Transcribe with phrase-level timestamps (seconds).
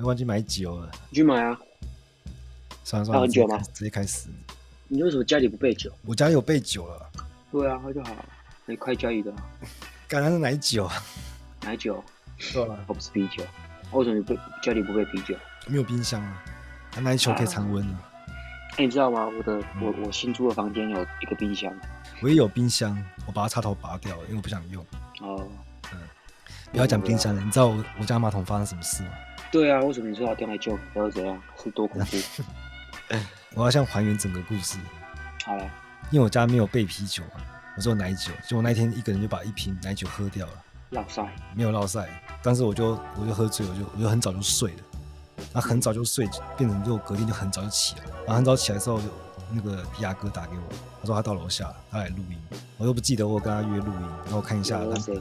[0.00, 0.90] 我忘记买酒了。
[1.10, 1.58] 你去买啊。
[2.84, 3.58] 算了算了，很久吗？
[3.72, 4.28] 直接开始。
[4.88, 5.92] 你为什么家里不备酒？
[6.04, 7.10] 我家里有备酒了。
[7.52, 8.16] 对啊，那就好。
[8.64, 9.32] 你开家里的。
[10.08, 10.90] 刚刚是奶酒。
[11.62, 12.02] 奶酒。
[12.52, 13.44] 对了，我不是啤酒。
[13.92, 15.36] 为什么你不家里不备啤酒？
[15.66, 16.42] 没有冰箱啊。
[17.00, 18.10] 奶酒可以常温啊。
[18.78, 19.26] 哎，你知道吗？
[19.26, 21.72] 我的我我新租的房间有一个冰箱。
[22.22, 22.96] 我也有冰箱，
[23.26, 24.82] 我把它插头拔掉了，因为我不想用。
[25.20, 25.46] 哦。
[25.92, 25.98] 嗯。
[26.72, 29.10] 不要讲冰箱了，你知道我我家马桶发生什么事吗？
[29.50, 30.78] 对啊，为什么你说要电来救？
[30.94, 31.40] 要怎样？
[31.62, 32.16] 是多恐怖？
[33.54, 34.78] 我要先还原整个故事。
[35.44, 35.64] 好了。
[36.10, 37.40] 因为我家没有备啤酒嘛，
[37.76, 40.52] 我只有奶酒，就我那天一个人就把一瓶奶酒喝掉了。
[40.90, 41.28] 落晒？
[41.54, 42.08] 没有落晒，
[42.42, 44.78] 但是我就我就喝醉，我就我就很早就睡了。
[45.52, 48.04] 那很早就睡，变成就隔天就很早就起来。
[48.26, 49.06] 然后很早起来之后，就
[49.52, 50.62] 那个迪亚哥打给我，
[51.00, 52.36] 他说他到楼下，他来录音。
[52.76, 54.98] 我又不记得我跟他约录音，然后我看一下他。
[54.98, 55.16] 谁？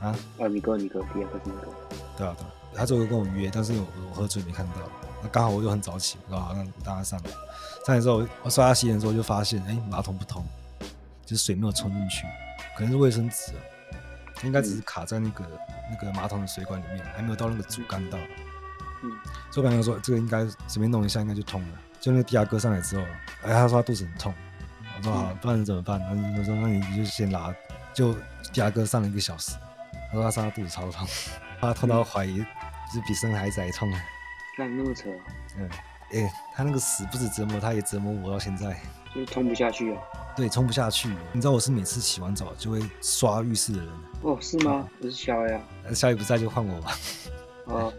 [0.00, 0.14] 啊？
[0.38, 1.72] 啊，你哥，你哥，迪亚哥，迪亚哥。
[2.16, 2.50] 对啊，对啊。
[2.74, 4.72] 他最后跟我约，但是我我喝醉没看到。
[5.22, 7.30] 那刚好我又很早起，我说好，那大家上来。
[7.84, 10.44] 上来之后，我刷牙洗脸之后就发现，哎、马桶不通，
[11.26, 12.26] 就是水没有冲进去，
[12.76, 13.52] 可能是卫生纸，
[14.42, 15.44] 应该只是卡在那个、
[15.90, 18.18] 那个马桶的水管里面，还没有到那个主干道。
[19.02, 19.10] 嗯，
[19.50, 21.68] 所以我朋友说这个应该随便弄一下应该就通了。
[22.00, 23.02] 就那个迪亚哥上来之后，
[23.42, 24.34] 哎，他说他肚子很痛。
[24.98, 25.98] 我说好，不然怎么办？
[26.00, 27.54] 那我说那你就先拉。
[27.92, 28.14] 就
[28.52, 29.52] 迪亚哥上了一个小时，
[30.08, 31.06] 他说他上他肚子超痛，
[31.60, 32.44] 他痛到怀疑。
[32.92, 34.00] 是比生孩子还痛啊！
[34.56, 35.08] 干那么扯？
[35.56, 35.68] 嗯，
[36.12, 38.76] 哎、欸，他那个死不止折磨他，也折磨我到现在。
[39.14, 40.00] 就是冲不下去啊？
[40.36, 41.08] 对，冲不下去。
[41.32, 43.88] 你知道我是每次洗完澡就会刷浴室的人。
[44.22, 44.88] 哦，是吗？
[45.00, 45.60] 我是小 A 啊。
[45.94, 46.92] 小 A 不在就换我吧。
[47.64, 47.92] 哦，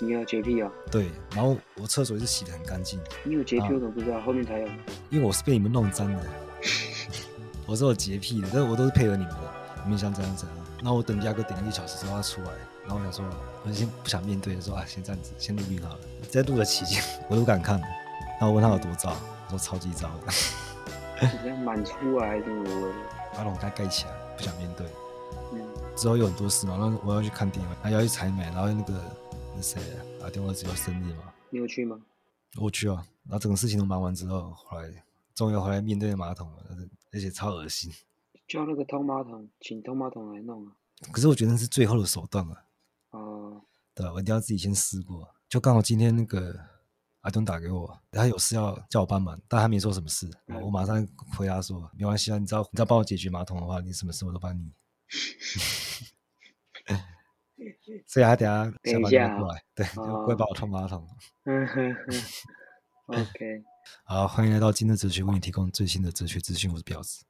[0.00, 0.70] 你有洁癖啊？
[0.90, 3.00] 对，然后我厕所也是洗的很干净。
[3.22, 4.16] 你有洁癖，我怎么不知道？
[4.16, 4.66] 啊、后面才有。
[5.10, 6.26] 因为我是被你们弄脏的。
[7.66, 9.54] 我是有洁癖的，但是我都是配合你们的。
[9.84, 10.56] 你们想怎样怎样。
[10.82, 12.50] 那我等第二个等了一小时之后他出来。
[12.82, 13.24] 然后我想说，
[13.64, 16.00] 我先不想面对，说啊，先这样子，先录音好了。
[16.28, 17.80] 在录的期间， 我都不敢看。
[17.80, 19.14] 然后我问他有多糟，
[19.46, 20.32] 我说超级糟的。
[21.20, 22.92] 直接满出来，是不是？
[23.34, 24.86] 把笼盖盖起来，不想面对。
[25.52, 25.60] 嗯。
[25.94, 28.94] 之后有很多事嘛，然后我要去看电影，还要去采买，然后那个
[29.54, 29.80] 那谁
[30.22, 31.24] 啊，电话只有生日嘛。
[31.50, 32.00] 你有去吗？
[32.56, 33.06] 我去啊。
[33.24, 34.88] 然后整个事情都忙完之后，后来
[35.34, 36.56] 终于回来面对马桶了，
[37.12, 37.92] 而且超恶心。
[38.48, 40.72] 叫那个通马桶，请通马桶来弄啊。
[41.12, 42.56] 可是我觉得那是最后的手段啊。
[43.96, 45.28] 哦、uh，对，我一定要自己先试过。
[45.48, 46.54] 就刚好今天那个
[47.22, 50.30] 阿东打给我，他有事要叫我帮忙，但他没说什么事。
[50.46, 51.06] 嗯、我马上
[51.36, 54.72] 回答说：“没关系啊，你知道，你只要帮我解决马桶的话，你什么事我都帮你。
[58.06, 61.06] ”所以他等下下班就过来，对，就过来帮我冲马桶。
[61.44, 63.18] 嗯哼哼。
[63.18, 63.62] OK。
[64.04, 66.70] 好，欢迎来到今日哲学，为你提供最新的哲学资讯。
[66.70, 67.24] 我是彪子。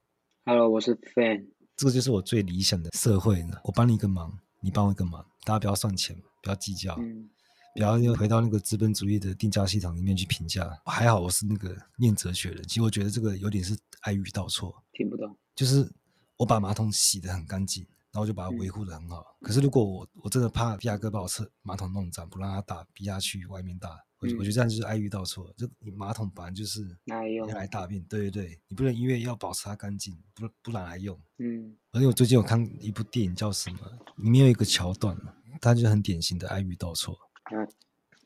[0.44, 1.48] Hello，我是 Fan。
[1.74, 3.58] 这个就是我最理想的社会呢。
[3.64, 4.38] 我帮你一个忙。
[4.60, 7.28] 你帮我一个忙，大家不要算钱，不要计较，嗯、
[7.74, 10.70] 不要又回到那个资本主义的定价系统里面去评价。
[10.84, 14.74] 还好我是那个念哲学的，其实我觉得这个有点是爱欲倒错。
[14.92, 15.90] 听不懂，就是
[16.36, 19.36] 我把马桶洗得很干净，然后就把它维护的很好。
[19.40, 23.90] 嗯、可是如果我我真的怕比亚哥把我厕马桶弄脏，不让他打，逼他去外面打。
[24.20, 27.22] 我我觉得这样就是爱遇到错，就你马桶本来就是拿
[27.54, 31.18] 来大便，对对对，你不能因为要保持它干净，不不拿来用。
[31.38, 33.78] 嗯，而且我最近有看一部电影叫什么？
[34.18, 35.16] 里面有一个桥段，
[35.58, 37.16] 它就很典型的爱遇到错。
[37.50, 37.66] 嗯，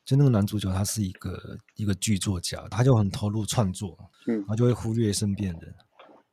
[0.04, 3.96] 就那个男主角他是一个一个剧作家，他就很投入创作，
[4.26, 5.74] 嗯，然后就会忽略身边人，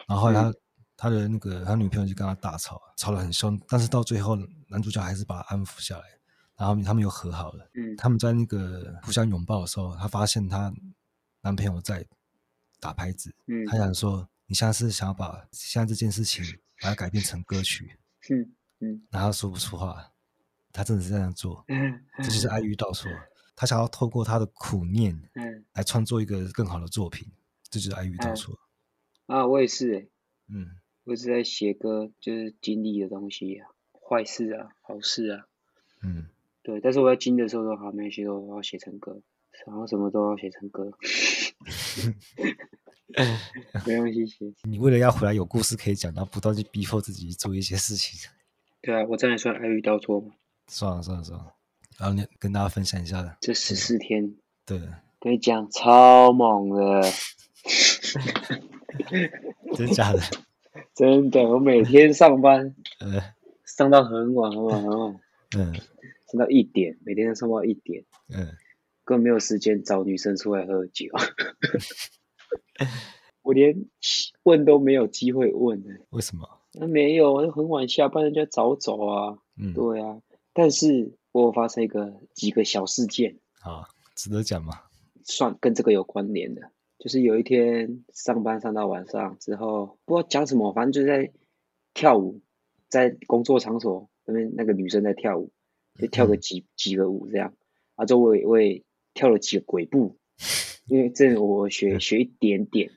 [0.08, 0.56] 然后他、嗯、
[1.02, 6.04] 他的那个他女朋友就跟他大吵，吵得很凶，但是到最后男主角还是把他安抚下来。
[6.58, 7.68] 然后他们又和好了。
[7.74, 10.72] 嗯，他们在那个互相拥抱的时候，她发现她
[11.42, 12.06] 男朋友在
[12.80, 13.34] 打拍子。
[13.48, 16.46] 嗯，她想说：“你现在是想要把现在这件事情
[16.80, 17.98] 把它改变成歌曲？”
[18.30, 20.12] 嗯嗯，然后说不出话。
[20.72, 21.66] 她真的是这样做。
[21.68, 23.10] 嗯， 这就是爱欲倒错。
[23.56, 27.28] 他想要透过他的苦念，嗯，来创作一个更好的作品。
[27.72, 28.56] 这就是爱欲倒错。
[29.26, 30.08] 啊，我也是哎。
[30.50, 30.78] 嗯，
[31.12, 35.46] 我一直在写歌，就是经历的东西啊，坏事啊，好事啊。
[36.02, 36.28] 嗯。
[36.64, 39.22] 对，但是我在经的时候都好，没写都要写成歌，
[39.68, 40.90] 然后什么都要写成歌，
[43.86, 44.54] 没关系写。
[44.64, 48.30] 你为了要回来有故事可以讲，然后不断去逼迫自己做一些事情。
[48.82, 50.32] 对啊，我这样算爱欲倒错吗？
[50.68, 51.54] 算了算了算了，
[52.00, 54.34] 然后你跟大家分享一下这十四天。
[54.66, 54.80] 对，
[55.20, 57.02] 跟你讲超猛的，
[59.76, 60.22] 真的假的？
[60.96, 63.22] 真的，我每天上班，呃，
[63.66, 65.20] 上到很晚很晚很晚，
[65.58, 65.74] 嗯。
[66.28, 68.56] 上到一点，每天都上到一点，嗯，
[69.04, 71.08] 根本没有时间找女生出来喝酒，
[73.44, 73.86] 我连
[74.44, 75.90] 问都没有机会问呢。
[76.12, 76.48] 为什么？
[76.74, 79.40] 那没有，很晚下班，人家早走啊。
[79.62, 80.22] 嗯，对啊。
[80.54, 84.84] 但是我发生一个几个小事件，啊，值得讲吗？
[85.26, 86.72] 算跟这个有关联的，
[87.02, 91.32] 就是有一天上班上到晚上之后，不知道讲什么，反正就在
[91.96, 92.42] 跳舞，
[92.90, 95.52] 在工作场所那边那个女生在跳舞，
[96.00, 97.56] 就跳个几、嗯、几个舞这样，
[97.96, 98.84] 啊，就我也我也
[99.16, 100.20] 跳了几个鬼步，
[100.86, 102.92] 因为这我学学一点点，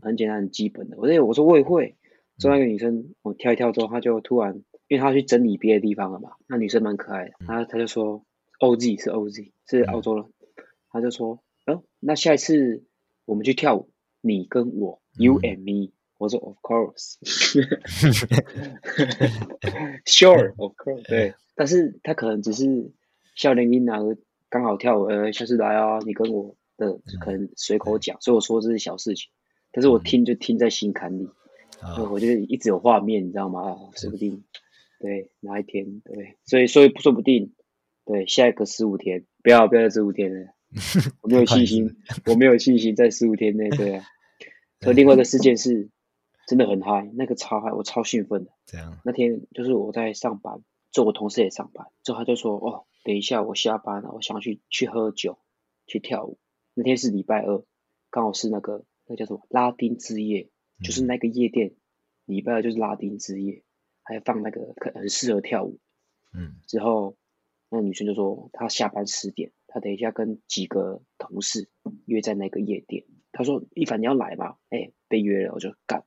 [0.00, 1.96] 很简单很基本的，我这我说我也会，
[2.38, 4.54] 说那个女生我跳一跳之后，她就突然，
[4.86, 8.24] 因为她去整理别的地方了嘛，那女生蛮可爱的，她她就说
[8.60, 10.26] OZ 是 OZ 是澳洲人，
[10.90, 11.42] 她就说。
[11.66, 12.86] 哦，那下一次
[13.28, 13.90] 我们去跳舞，
[14.22, 15.92] 你跟我、嗯、，you and me。
[16.16, 17.74] 我说 of course，sure
[20.56, 21.06] of course。
[21.06, 22.90] 对， 但是他可能只是
[23.34, 23.98] 笑脸音啊，
[24.48, 29.30] 刚好跳舞，呃，下次来啊，你跟我的可能随口讲，所以我说这是小事情，
[29.72, 31.28] 但是我听就听在心坎里，
[31.94, 33.60] 所以我就一直有画面，你知道吗？
[33.60, 34.42] 啊，说不定，
[35.00, 37.52] 对，哪一天，对，所以所以说不定，
[38.06, 40.54] 对，下一个十五天，不要不要十五天了。
[41.22, 44.04] 我没有信心，我没有信心在十五天内，对啊。
[44.80, 45.90] 和另外一个事件是，
[46.46, 48.52] 真的很嗨，那个超嗨，我超兴奋的。
[48.66, 49.00] 这样。
[49.04, 50.62] 那天就是我在上班，
[50.92, 55.38] 就我同事也上班，之后他就说：“哦，等一下我下班了，我想去去喝酒，
[55.86, 56.38] 去跳舞。”
[56.74, 57.64] 那天是礼拜二，
[58.10, 60.50] 刚好是那个那叫什么拉丁之夜，
[60.84, 61.74] 就是那个夜店，
[62.24, 63.64] 礼拜二就是拉丁之夜，
[64.02, 65.80] 还放那个很很适合跳舞。
[66.32, 66.56] 嗯。
[66.66, 67.16] 之后
[67.68, 69.50] 那个女生就说她下班十点。
[69.68, 71.68] 他等一下跟几个同事
[72.06, 73.04] 约在那个夜店。
[73.30, 76.02] 他说：“一凡你要来吗？”哎、欸，被约了，我就干，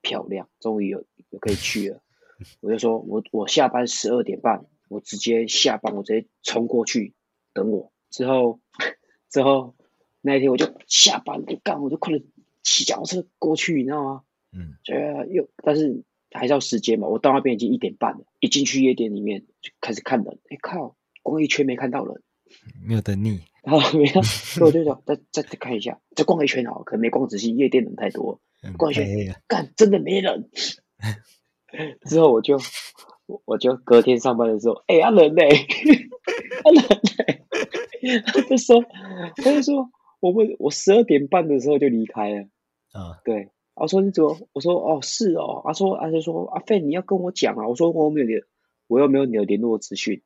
[0.00, 2.02] 漂亮，终于有有可以去了。
[2.60, 7.14] 我就说：“我我下班十二点半，我直接下班，我直接冲过去
[7.52, 8.60] 等我。”之后
[9.28, 9.76] 之后
[10.20, 12.24] 那一天我就下班就干，我就快点
[12.62, 14.24] 骑脚踏车过去，你知道吗？
[14.52, 17.08] 嗯，对啊，又但是还是要时间嘛。
[17.08, 20.38] 我到那边已经一点半了，一进去夜店里面就开始看人。
[20.48, 22.22] 哎、欸、靠，光一圈没看到人。
[22.84, 28.40] 没有等你，然后没有，所以我就想再再再看一下， 再逛一圈好，可能没逛仔细，夜店人太多，
[28.76, 29.06] 逛一圈，
[29.46, 30.50] 干真的没人。
[32.04, 32.58] 之后我就
[33.46, 35.42] 我就隔天上班的时候，哎、欸，阿人呢？
[36.64, 38.22] 阿人呢？
[38.26, 38.84] 他就说，
[39.36, 39.88] 他就说，
[40.20, 42.40] 我们我十二点半的时候就离开了。
[42.92, 44.36] 啊，对，我说你怎么？
[44.52, 45.62] 我说哦是哦。
[45.64, 47.66] 他说他就说阿飞你要跟我讲啊。
[47.66, 48.42] 我说我没有联，
[48.86, 50.22] 我又没有你的联络资讯，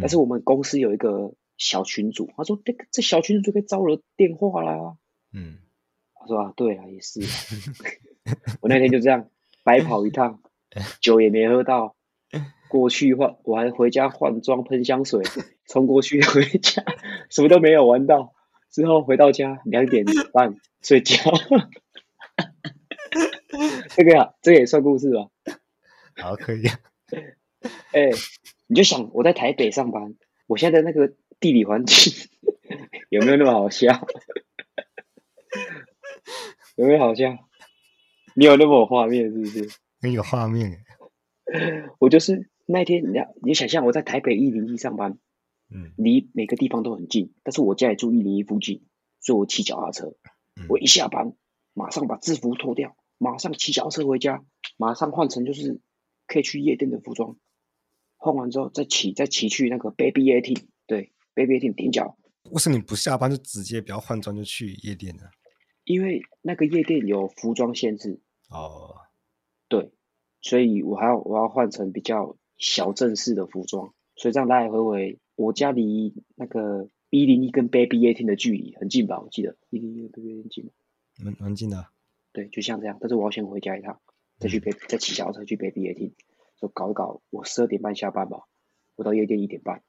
[0.00, 1.34] 但是我们公司有一个。
[1.58, 4.96] 小群主，他说这个这小群主就可以招了电话啦。
[5.32, 5.58] 嗯，
[6.14, 7.20] 他说啊，对啊，也是。
[8.62, 9.28] 我那天就这样
[9.64, 10.40] 白跑一趟，
[11.00, 11.96] 酒也没喝到，
[12.68, 15.22] 过去换，我还回家换装喷香水，
[15.66, 16.84] 冲过去回家，
[17.28, 18.34] 什么都没有玩到。
[18.70, 21.16] 之后回到家两点半睡觉。
[23.96, 25.28] 这个啊，这个也算故事吧？
[26.22, 26.62] 好，可以。
[27.90, 28.12] 哎、欸，
[28.68, 30.14] 你就想我在台北上班，
[30.46, 31.14] 我现在，在那个。
[31.40, 32.12] 地理环境
[33.10, 34.06] 有没有那么好笑？
[36.76, 37.38] 有没有好笑？
[38.34, 39.68] 你有那么有画面是不是？
[40.00, 40.84] 很有画面。
[41.98, 45.18] 我就是那天，你你想象我在台北一零一上班，
[45.70, 48.84] 嗯，离每个地方都很近，但是我家也住一零一附近，
[49.20, 50.14] 所以我骑脚踏车，
[50.56, 51.32] 嗯，我一下班
[51.72, 54.44] 马上把制服脱掉，马上骑脚踏车回家，
[54.76, 55.80] 马上换成就是
[56.26, 57.36] 可以去夜店的服装，
[58.16, 60.64] 换完之后再骑再骑去那个 Baby AT，
[61.38, 61.46] 对。
[61.46, 62.16] Baby 挺顶脚，
[62.50, 65.22] 为什么你不下班就直接不要换装就去夜店呢？
[65.84, 68.96] 因为那个夜店有服装限制哦。
[69.68, 69.92] 对，
[70.40, 79.20] 所以我还要我要换成比较小正式的服装，所以这样来来回回，我家离那个一零一跟 Baby 夜店的距离很近吧？
[79.20, 80.70] 我记得一零一跟 Baby 夜店近吗？
[81.24, 81.86] 蛮蛮近的。
[82.32, 84.00] 对，就像这样，但是我要先回家一趟，
[84.40, 86.12] 再去再骑小车去 Baby 夜店，
[86.60, 87.22] 就搞一搞。
[87.30, 88.48] 我十二点半下班吧，
[88.96, 89.82] 我到夜店一点半。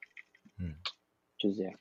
[1.40, 1.42] 嗯。
[1.42, 1.74] 就是这样，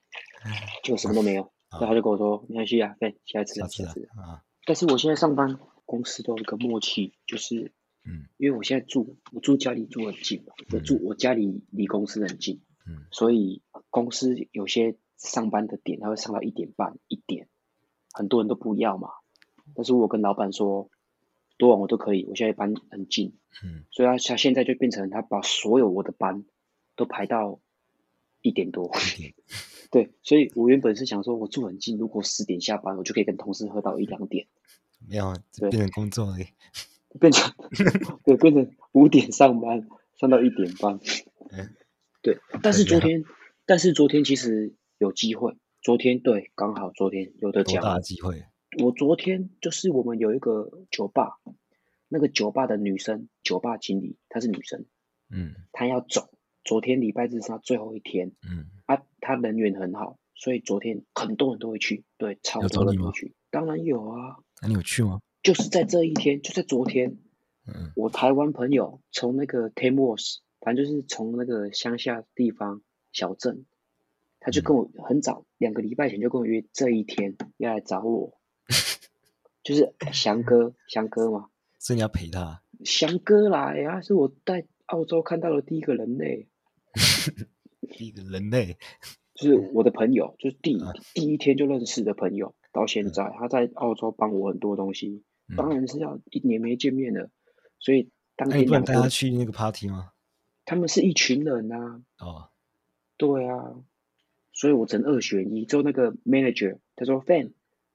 [0.83, 1.51] 就什么都没有。
[1.69, 7.73] 然后他就跟我说：“没关系啊，对，下次，下次啊。”但是我现在上班公司都有一个默契，就是，
[8.05, 13.61] 嗯，因为我现在住，我住家里住很近嘛，我住我家里离公司很近，嗯，所以
[13.91, 17.47] 公司有些上班的点，他会上到一点半、一点，
[18.13, 19.09] 很多人都不要嘛。
[19.75, 20.89] 但是我跟老板说，
[21.57, 26.45] 多晚我都可以，我现在班很近，嗯，所以他他现在就变成他把所有我的班
[26.95, 27.59] 都排到。
[28.41, 28.91] 一点多，
[29.91, 34.47] 对，所以我原本是想说，我住很近，如果十点下班，我就可以跟同事喝到一两点。
[35.07, 35.33] 没有，
[35.69, 36.47] 变成工作而已，
[37.19, 37.53] 变成
[38.23, 40.99] 对，变成五点上班，上到一点半。
[41.51, 41.69] 嗯
[42.21, 43.23] 对，但是昨天，
[43.65, 47.81] 但是昨天其实有机会，昨天对，刚好昨天有的讲。
[47.81, 48.43] 多大机会？
[48.83, 51.39] 我昨天就是我们有一个酒吧，
[52.09, 54.85] 那个酒吧的女生，酒吧经理她是女生，
[55.31, 56.29] 嗯，她要走。
[56.69, 63.33] 昨天礼拜日是他最后一天，嗯，啊，他人缘很好，所以昨天很多人都会去，对，超多人都会去。
[63.49, 64.35] 当然有啊。
[64.61, 65.19] 那、啊、你有去吗？
[65.41, 67.17] 就是在这一天，就在昨天。
[67.65, 67.91] 嗯。
[67.95, 73.65] 我台湾朋友从那个 Tamworth，反正就是从那个乡下地方小镇，
[74.39, 78.37] 他就跟我很早两、嗯、个礼拜前就跟我约这一天要来找我，
[79.63, 81.49] 就是翔哥，翔哥嘛。
[81.79, 82.61] 所以你要陪他。
[82.85, 86.47] 翔哥来啊，是我在澳洲看到的第一个人类。
[87.97, 88.77] 第一个人类。
[89.35, 97.29] 就是我的朋友，就是第、啊、第一天就认识的朋友，到现在、嗯、他在澳洲帮我很多东西，嗯、当然是要一年没见面了，
[97.79, 100.11] 所以当天、啊、你不带他去那个 party 吗？
[100.65, 102.27] 他们是一群人呐、啊。
[102.27, 102.49] 哦，
[103.15, 103.75] 对啊，
[104.51, 105.63] 所以我只能二选一。
[105.63, 107.53] 之后那个 manager 他说：“Fan，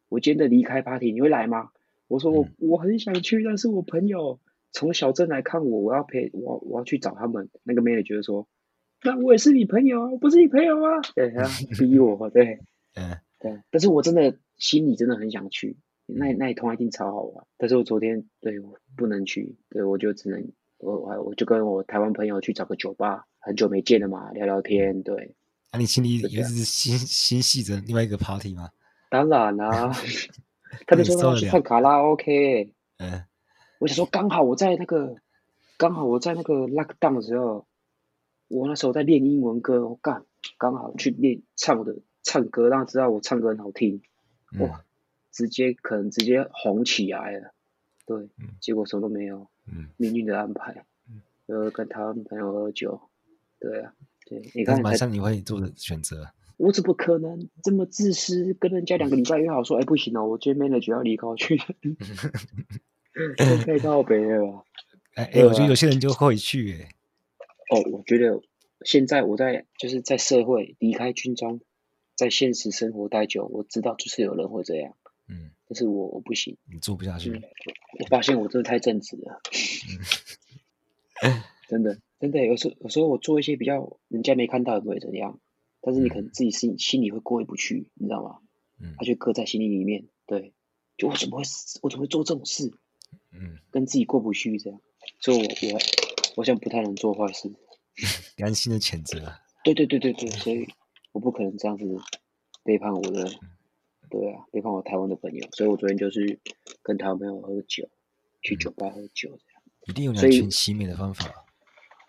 [0.08, 1.68] 我今天的离开 party，你会来吗？”
[2.08, 4.40] 我说：“我、嗯、我很想去，但是我朋友
[4.73, 8.49] 从小镇来看我，我要陪我我要去找他们。”那个 manager 说。
[9.04, 11.00] 那我也是你朋友，我不是你朋友啊？
[11.14, 11.46] 对啊，
[11.78, 12.58] 逼我，对，
[12.96, 13.61] 嗯，对。
[13.70, 17.46] 但是我真的心里真的很想去，那那一通一定超好玩。
[17.58, 20.42] 但是我昨天对我不能去，对我就只能
[20.78, 25.02] 我我我就跟我台湾朋友去找个酒吧，很久没见了嘛，聊聊天。
[25.02, 25.37] 对，
[25.70, 28.70] 那、啊、你心里也是心心系着另外一个 party 吗？
[29.11, 29.92] 当然啦、 啊，
[30.87, 33.23] 他们说要去唱卡拉 OK，嗯，
[33.80, 35.14] 我想说刚好我在那个
[35.76, 37.66] 刚好我在那个 lockdown 的时候。
[38.48, 40.24] 我那时候在练英文歌，我干
[40.58, 44.02] 刚好去练唱的唱歌，让他知道我唱歌很好听，
[44.60, 44.84] 哇，嗯、
[45.32, 47.54] 直接可能直接红起来了，
[48.06, 50.84] 对，嗯、结果什么都没有，嗯、命运的安排，
[51.46, 53.00] 呃、嗯，跟他们朋友喝酒，
[53.58, 53.92] 对啊，
[54.26, 61.56] 对，你看，马上你会做的选择，我怎么可能这么自私，跟人家两个礼拜约好说，哎、欸，不行哦，我今天 manager 要离开去，
[63.64, 64.62] 太告别了吧，
[65.14, 66.88] 哎哎，我觉得有些人就会去、欸，哎。
[67.71, 68.42] 哦，我觉得
[68.85, 71.61] 现在我在就是在社会离开军中，
[72.14, 74.97] 在现实生活待久，我知道就是有人会这样，
[75.28, 77.42] 嗯，但是我我不行，你做不下去。
[77.99, 79.40] 我发现我真的太正直了，
[81.23, 85.40] 嗯、真的真的有时候有时候我做一些比较人家没看到也不会怎样，
[85.80, 88.38] 但是你可能自己心心里会过意不去，你知道吗？
[88.80, 90.52] 嗯，他就搁在心里里面，对，
[90.99, 91.44] 就我怎么会
[91.83, 92.71] 我怎么会做这种事？
[93.33, 94.80] 嗯，跟自己过不去这样，
[95.21, 95.80] 所以我我。
[96.37, 97.53] 我想不太能做坏事，
[98.37, 99.33] 良心的谴责。
[99.62, 100.69] 对对对对对，所以
[101.12, 101.85] 我不可能这样子
[102.62, 103.25] 背叛我的，
[104.11, 105.49] 对啊，背叛我台湾的朋友。
[105.53, 106.38] 所以我昨天就是
[106.83, 107.88] 跟台湾朋友喝酒，
[108.43, 109.62] 去酒吧喝酒这样。
[109.87, 111.47] 一定有两全其美的方法。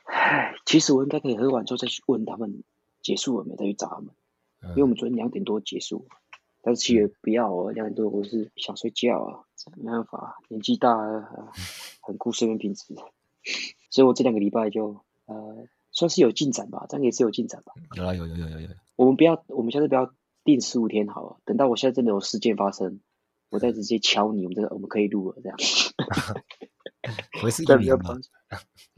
[0.06, 2.64] 唉，其实我应该可以喝完之后再去问他们
[3.02, 4.14] 结束了没，再去找他们。
[4.62, 6.08] 嗯、因为我们昨天两点多结束，
[6.62, 9.44] 但是七月不要哦，两点多我是想睡觉啊，
[9.78, 11.52] 没办法，年纪大了，
[12.02, 12.96] 很顾睡眠品质。
[13.96, 17.72] 所以我这两个礼拜就呃算是有进展吧，这样也是有进展吧。
[17.96, 18.68] 有啊，有有有有有。
[18.98, 20.12] 我们不要，我们下次不要
[20.44, 23.00] 定十五天好了，等到我现在真的有事件发生，
[23.50, 25.58] 我再直接敲你，我们这个我们可以录了这样。
[27.42, 28.18] 回是 一年吗？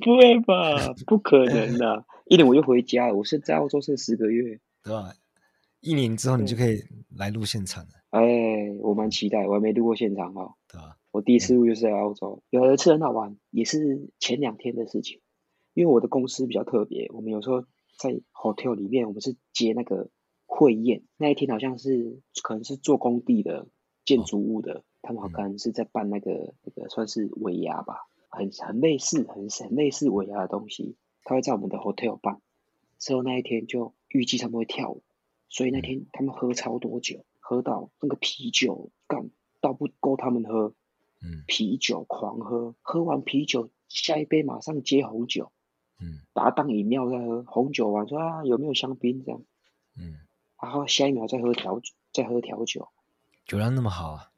[0.04, 3.16] 不会吧，不可能的，一年我就回家了。
[3.16, 5.14] 我是在澳洲剩十个月，对吧？
[5.82, 6.82] 一年之后你就可以
[7.16, 7.90] 来录现场了。
[8.10, 8.24] 哎，
[8.82, 10.97] 我蛮期待，我还没录过现场哈，对吧？
[11.12, 15.22] 我第一次入就是在澳洲，有一次很好玩，也是前两天的事情。
[15.74, 17.62] 因为我的公司比较特别，我们有时候
[18.00, 20.10] 在 hotel 里面，我们是接那个
[20.48, 21.04] 会宴。
[21.18, 23.68] 那一天好像是可能是做工地的
[24.04, 30.98] 建筑物的，他们好像是在办那个那个算是尾牙吧，很很类似很很类似尾牙的东西。
[31.24, 32.42] 他会在我们的 hotel 办，
[32.98, 35.04] 之后那一天就预计他们会跳舞，
[35.48, 39.30] 所以那天他们喝超多酒，喝到那个啤酒干
[39.62, 40.74] 倒不够他们喝。
[41.22, 45.52] 嗯，啤酒狂喝，喝完啤酒，下一杯马上接红酒，
[46.00, 47.44] 嗯，把它当饮料在喝。
[47.44, 49.42] 红酒完说啊，有没有香槟这样？
[49.98, 50.20] 嗯，
[50.62, 52.90] 然后下一秒再喝调酒，再喝调酒，
[53.48, 54.32] 酒量那么好啊？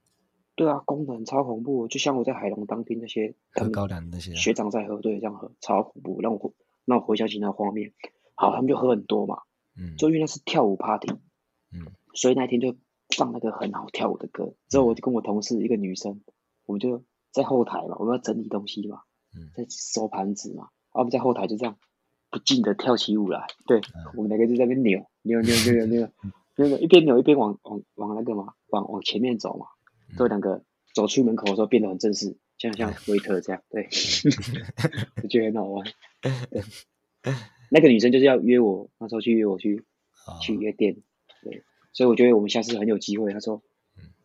[0.55, 6.53] 对啊，功能超恐怖，就像我在海龙当兵那些喝高粱那些学长在喝，对，这样喝超恐怖，让我
[6.85, 7.93] 让我回想起那画面。
[8.35, 9.41] 好，他们就喝很多嘛，
[9.77, 11.11] 嗯，就因为那是跳舞 party，
[11.73, 12.75] 嗯，所以那天就
[13.17, 14.53] 放那个很好跳舞的歌。
[14.69, 16.21] 之后我就跟我同事一个女生。
[16.69, 19.01] 我们就在后台嘛，我们要整理东西嘛，
[19.55, 21.79] 在收盘子嘛，然后我们在后台就这样
[22.29, 23.81] 不禁的跳起舞来，对，
[24.15, 26.09] 我们两个就在那边扭扭扭扭扭
[26.55, 29.65] 扭， 一边扭一边往往往那个嘛，往往前面走嘛，
[30.15, 33.89] 之后两个走出门口的时候变得很正式，像像维特这样，对，
[35.23, 35.87] 我觉得很好玩。
[36.21, 37.33] 对，
[37.71, 39.87] 那个女生就是要约我，那时候去约我去
[40.39, 41.01] 去约店，
[41.41, 43.33] 对，所以我觉得我们下次很有机会。
[43.33, 43.63] 她说。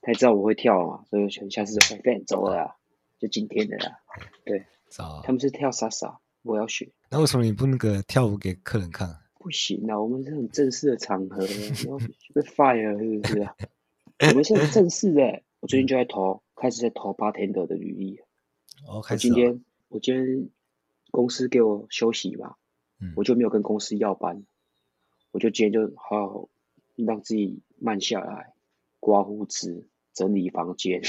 [0.05, 2.77] 他知道我会跳嘛，所以我下次就快点走了啦，
[3.19, 3.99] 就今天的啦。
[4.45, 4.67] 对，
[5.25, 6.93] 他们是跳莎莎，我要学。
[7.11, 9.19] 那为什么你不那个跳舞给客人看？
[9.39, 11.99] 不行啊，我们是很正式的场合，然后
[12.35, 13.57] 被 fire 是不是啊？
[14.31, 15.43] 我们是很正式的。
[15.61, 18.21] 我最近就在投，开始在投 bartender 的履历。
[18.87, 19.29] 哦，开始。
[19.29, 20.51] 今天我今天
[21.11, 22.57] 公司给我休息嘛，
[23.01, 24.45] 嗯，我就没有跟公司要班，
[25.31, 26.49] 我就今天就好好
[26.97, 28.55] 让自己慢下来，
[29.01, 31.03] 刮胡子，整理房间，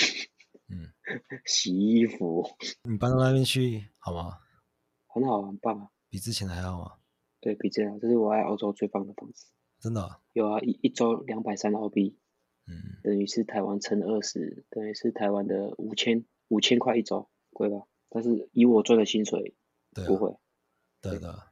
[0.67, 0.91] 嗯，
[1.45, 2.45] 洗衣服。
[2.83, 4.39] 你搬到那边去好吗？
[5.07, 5.89] 很好，很棒啊。
[6.09, 6.93] 比之前还好吗？
[7.39, 9.45] 对，比这样，这是我在澳洲最棒的房子。
[9.79, 10.19] 真的、啊？
[10.33, 12.17] 有啊，一一周两百三澳币，
[12.65, 17.85] 嗯，等于是台湾乘二十，等于是台湾的五千五千块一周，贵吧？
[18.09, 19.55] 但是以我赚的薪水，
[19.93, 20.35] 对啊、不会。
[21.01, 21.51] 对的。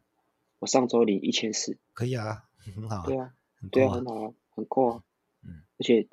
[0.60, 1.78] 我上周领一千四。
[1.94, 2.46] 可以啊，
[2.76, 3.06] 很好。
[3.06, 5.04] 对啊，啊对啊，很好啊，很够啊。
[5.44, 5.62] 嗯。
[5.78, 6.08] 而且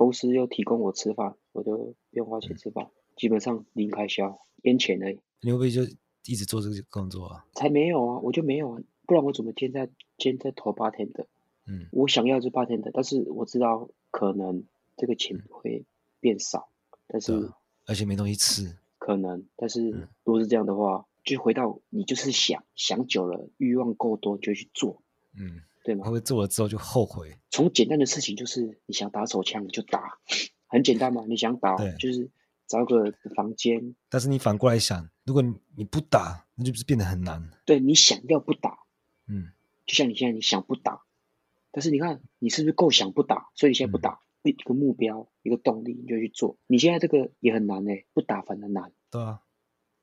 [0.00, 5.20] 公司又提供我吃饭，我就不用花钱吃饭，嗯、基本上零开销，烟钱而已。
[5.42, 5.82] 你会不会就？
[6.26, 7.46] 一直做这个工作啊？
[7.54, 8.18] 才没有啊！
[8.18, 9.88] 我就没有啊，不然我怎么现在
[10.18, 11.24] 现在投 bartender？
[11.66, 14.64] 嗯，我想要是 bartender，但是我知道可能
[14.98, 15.86] 这个钱会
[16.20, 17.50] 变少，嗯、但是
[17.86, 19.46] 而且没东西吃，可能。
[19.56, 19.88] 但是
[20.24, 25.02] 如果是这样的话，就回到你就是想想久了，欲望够多就去做，
[25.34, 26.04] 嗯，对吗？
[26.04, 27.38] 会不会做了之后就后悔？
[27.50, 30.18] 从简单的事情就是你想打手枪你就打，
[30.66, 32.30] 很简单嘛，你想打就是。
[32.70, 37.50] 找个房间，但是你反过来想，如果你你不打，那就不是变得很难。
[37.66, 38.78] 对，你想要不打，
[39.26, 39.50] 嗯，
[39.86, 41.02] 就像你现在你想不打，
[41.72, 43.50] 但是你看你是不是够想不打？
[43.56, 46.58] 所以你现在不打，一、嗯、一个目标，一个动力，你就去做。
[46.68, 48.92] 你现在这个也很难诶，不打反而难。
[49.10, 49.40] 对啊，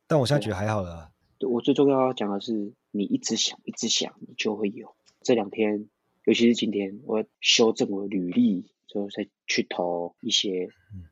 [0.06, 1.14] 但我现在觉得还好了。
[1.38, 4.94] 对，我最重要要讲的是，你一直想，一直想，你就会有。
[5.22, 5.90] 这两天，
[6.26, 10.70] 尤其是今天，我要修正我的履历，之后再去投一些。
[10.94, 11.06] 嗯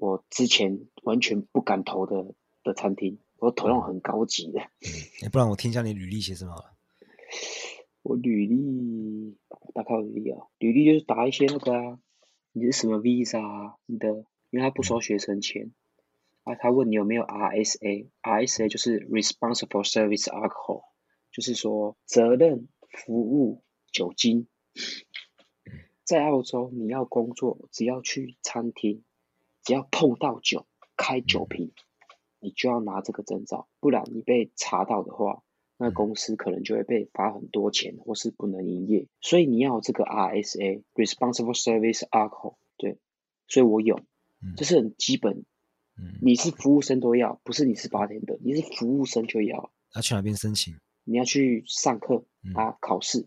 [0.00, 4.60] 我之前完全不敢投的的餐厅，我投那种很高级的。
[4.60, 6.72] 嗯，不然我听一下你履历写什么好了。
[8.02, 9.36] 我履历
[9.74, 11.98] 打开履历啊，履历就是打一些那个啊，
[12.52, 13.74] 你是什么 visa 啊？
[13.86, 14.08] 你的，
[14.50, 15.72] 因为他不收学生钱，
[16.44, 20.82] 嗯、啊，他问你有没有 RSA，RSA 就是 Responsible Service Alcohol，
[21.32, 24.46] 就是说责任服务酒精。
[26.04, 29.02] 在澳洲你要工作，只要去餐厅。
[29.64, 31.72] 只要碰到酒，开酒瓶，
[32.40, 35.42] 你就要拿这个证照，不然你被查到的话，
[35.76, 39.08] 那公司可能就会被罚很多钱，或是不能营业。
[39.20, 42.56] 所以你要有这个 RSA（Responsible Service Alcohol）。
[42.78, 42.96] 对，
[43.46, 44.00] 所以我有，
[44.56, 45.44] 这是很基本。
[46.22, 49.70] 你是服务生都要，不是你是 bartender，你是服务生就要。
[49.94, 50.74] 要去哪边申请？
[51.08, 53.26] 你要去上课啊，考试，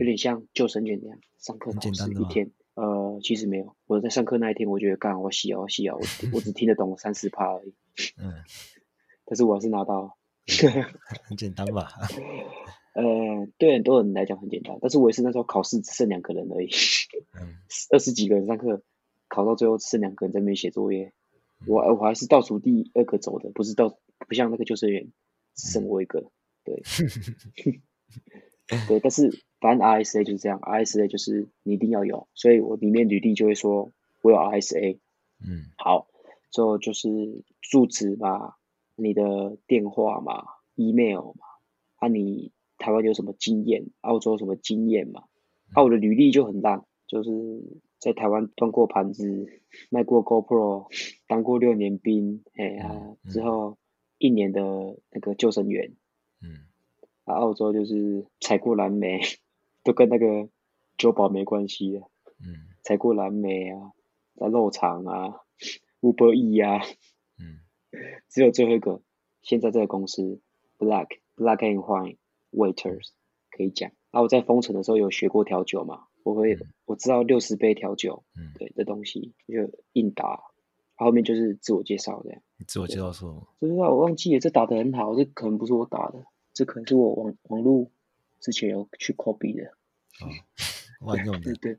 [0.00, 2.50] 有点像救生员那样，上课考试一天。
[2.74, 3.76] 呃，其实没有。
[3.86, 6.00] 我在上课那一天，我觉得干，我洗啊，我洗啊，我
[6.32, 7.72] 我只听得懂三四趴而已。
[8.18, 8.34] 嗯，
[9.24, 10.18] 但是我还是拿到。
[11.22, 11.88] 很简单吧？
[12.94, 16.68] 呃，对很多人来讲很简单，但是我也是那时候考试只剩两个人而已。
[17.40, 17.54] 嗯。
[17.94, 18.82] 二十几个人上课，
[19.28, 21.12] 考到最后只剩两个人在那边写作业。
[21.68, 23.96] 我我还是倒数第二个走的，不是倒
[24.26, 25.12] 不像那个救生员，
[25.54, 26.28] 只剩我一个。
[26.64, 26.82] 对。
[28.88, 29.30] 对，但是。
[29.60, 34.98] 反正 RSA 就是这样，RSA 就是你一定要有，所以我里面履历就会说我有 RSA。
[35.40, 36.06] 嗯，好，
[36.50, 37.08] 之后就是
[37.62, 38.56] 住址嘛，
[38.94, 41.46] 你的电话嘛，email 嘛，
[41.96, 45.22] 啊，你台湾有什么经验，澳洲什么经验嘛？
[45.72, 47.30] 啊，我的履历就很烂，就是
[47.98, 49.46] 在台湾端过盘子，
[49.88, 50.88] 卖过 GoPro，
[51.26, 53.78] 当过六年兵，哎呀、啊，之后
[54.18, 54.60] 一年的
[55.10, 55.94] 那个救生员。
[56.40, 56.66] 嗯，
[57.24, 59.20] 啊，澳洲就是采过蓝莓。
[59.84, 60.48] 都跟那个
[60.96, 62.00] 酒保没关系的，
[62.40, 63.92] 嗯，采过蓝莓啊，
[64.34, 65.42] 在肉厂啊
[66.00, 66.80] ，Uber E 啊，
[67.38, 67.60] 嗯，
[68.30, 69.02] 只有最后一个，
[69.42, 70.40] 现在这个公司
[70.78, 72.16] Black Black and White
[72.50, 73.10] Waiters
[73.50, 73.92] 可以讲。
[74.10, 80.40] 啊，我在封城的时候有学过调酒嘛，我会、嗯、我知道六十杯调酒，嗯，对的东西就硬打，
[80.96, 82.42] 后面就是自我介绍这样。
[82.56, 83.48] 你自我介绍说？
[83.58, 87.90] 不知道，我忘记了，这打的很好，这可能不是我打的，这可能是我网网路。
[88.40, 89.70] 之前有去 copy 的，
[90.20, 90.28] 哦，
[91.00, 91.78] 万用的， 对对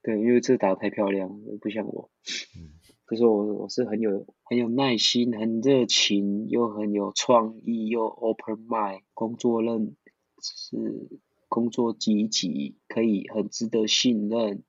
[0.00, 2.08] 对，因为这打得太漂亮，不像我，
[2.56, 2.72] 嗯，
[3.04, 9.94] 可是我我是很有很有耐心、很热情，又很有创意，又 open mind，工作认
[10.40, 11.20] 是
[11.50, 14.62] 工作积极，可以很值得信任，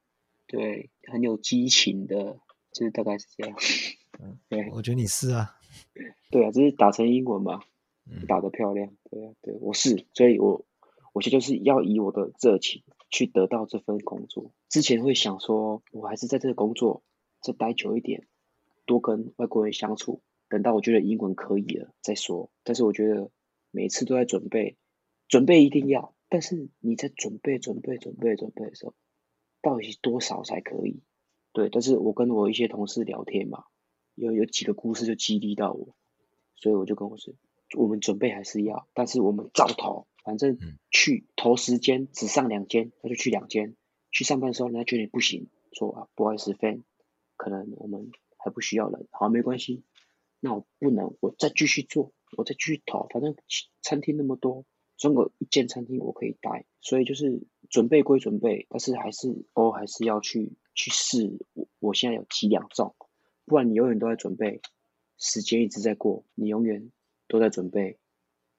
[0.47, 2.39] 对，很有激情的，
[2.75, 3.57] 就是大概是这样，
[4.19, 5.57] 嗯， 对，我觉得你是啊，
[6.29, 7.61] 对啊，这是打成英文嘛，
[8.05, 10.65] 嗯，打得漂亮，对啊，对，我是，所以我。
[11.15, 14.51] 我觉得就是要以我的热情去得到这份工作。
[14.67, 17.03] 之前会想说，我还是在这个工作
[17.39, 18.27] 再待久一点，
[18.85, 22.51] 多跟外国人相处，等到我觉得英文可以了再说。
[22.65, 23.31] 但是我觉得
[23.71, 24.75] 每次都在准备，
[25.29, 28.93] 准备一定要，但是你在准备、准备、准备、准备的时候，
[29.61, 30.99] 到底多少才可以？
[31.55, 33.63] 对，但是我跟我一些同事聊天嘛，
[34.13, 35.95] 有有几个故事就激励到我，
[36.53, 37.33] 所以我就跟我说，
[37.77, 40.57] 我们准备还是要，但是我们照投，反正
[40.91, 43.77] 去投十间，只上两间，那就去两间。
[44.11, 46.83] 去上班的时候，人家觉得你不行，说啊，不好意思，Fan，
[47.37, 49.85] 可能我们还不需要人，好，没关系，
[50.41, 53.33] 那我不能，我再继续做，我再继续投，反正
[53.81, 54.65] 餐厅那么多。
[54.97, 61.39] 总有一间餐厅我可以待，所以就是准备归准备，但是还是偶尔还是要去去试。
[61.53, 62.93] 我我现在有几两重，
[63.45, 64.61] 不然你永远都在准备，
[65.17, 66.91] 时间一直在过，你永远
[67.27, 67.97] 都在准备，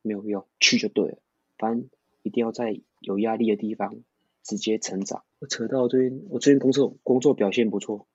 [0.03, 1.19] 没有用，去就对了。
[1.59, 1.89] 反正
[2.23, 4.03] 一定要在有压力的地方
[4.43, 5.23] 直接成长。
[5.39, 8.09] 我扯到最近，我最近工作工作表现不错，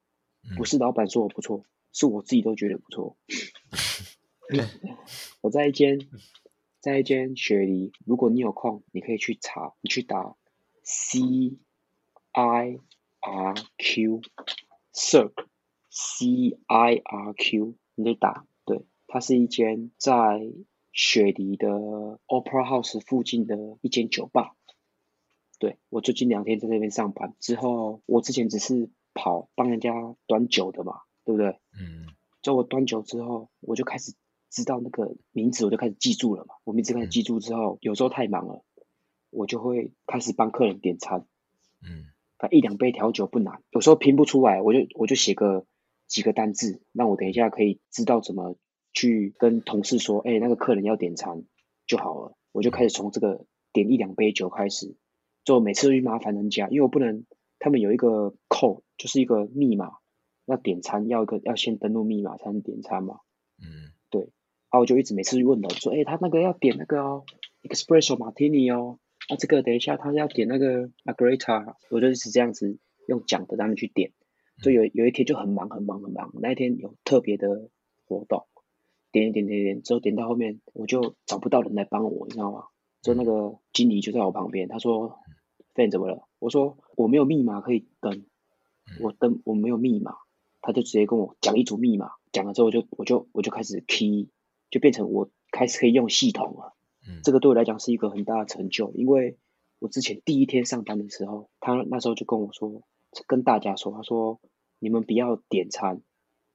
[0.57, 3.15] 不是老板说我不错，是我自己都觉得不错。
[5.39, 6.09] 我在一间。
[6.81, 10.35] 在一间雪梨，如果你有空，你可以去查，你去打
[10.81, 11.19] C
[12.31, 12.79] I
[13.21, 14.21] R Q
[14.93, 15.45] Cirque
[15.89, 20.41] C I R Q，你得打，对，它是一间在
[20.91, 21.69] 雪梨的
[22.27, 24.55] Opera House 附近的一间酒吧。
[25.59, 29.93] 对，我最近两天在那边上班，之后我之前只是跑帮人家
[30.27, 31.59] 端酒的嘛，对不对？
[31.79, 32.07] 嗯。
[32.41, 34.13] 在我端酒之后，我就开始。
[34.53, 36.55] 知道那个名字，我就开始记住了嘛。
[36.65, 38.65] 我名字开始记住之后，有时候太忙了，
[39.29, 41.25] 我就会开始帮客人点餐。
[41.81, 42.10] 嗯，他
[42.49, 45.65] 一两杯调酒不难，有时候拼不出来，我就我就写个
[46.07, 48.57] 几个单字，让我等一下可以知道怎么
[48.93, 51.43] 去跟同事说，哎，那个客人要点餐
[51.85, 52.35] 就好了。
[52.51, 54.95] 我就开始从这个点一两杯酒开始，
[55.45, 57.25] 就每次都去麻烦人家，因为我不能，
[57.59, 59.91] 他们有一个 code，就是一个密码，
[60.45, 63.19] 要点餐要一个要先登录密码才能点餐嘛。
[63.57, 64.21] 嗯，对。
[64.21, 67.23] 然后我就一直每次去问了，说，哎，他那个要点那个哦
[67.63, 74.11] ，Espresso Martini 哦，啊，这个等一下他要点那个 Margarita，我就一直这样子用讲的让他们去点。
[74.61, 77.69] 就有有一天就很忙很忙很忙，那一天有特别的
[78.05, 78.45] 活动，
[79.11, 82.65] 点一点点点之后点到后面我就找不到人来帮我，你知道吗？
[83.01, 85.17] 就那个经理就在我旁边，他说
[85.73, 86.27] ，Fan 怎么了？
[86.39, 88.25] 我说我没有密码可以登，
[89.01, 90.15] 我登我没有密码，
[90.61, 94.29] 他就直接跟我讲一组密码，讲了之后我就我就我就开始 key。
[94.69, 96.80] 就变成我开始可以用系统了，嗯，
[97.23, 99.37] 这个对我来讲是一个很大的成就，因为
[99.79, 102.83] 我之前第一天上班的时候，他那时候就跟我说，
[103.27, 104.39] 跟大家说，他说
[104.79, 106.01] 你们不要点餐，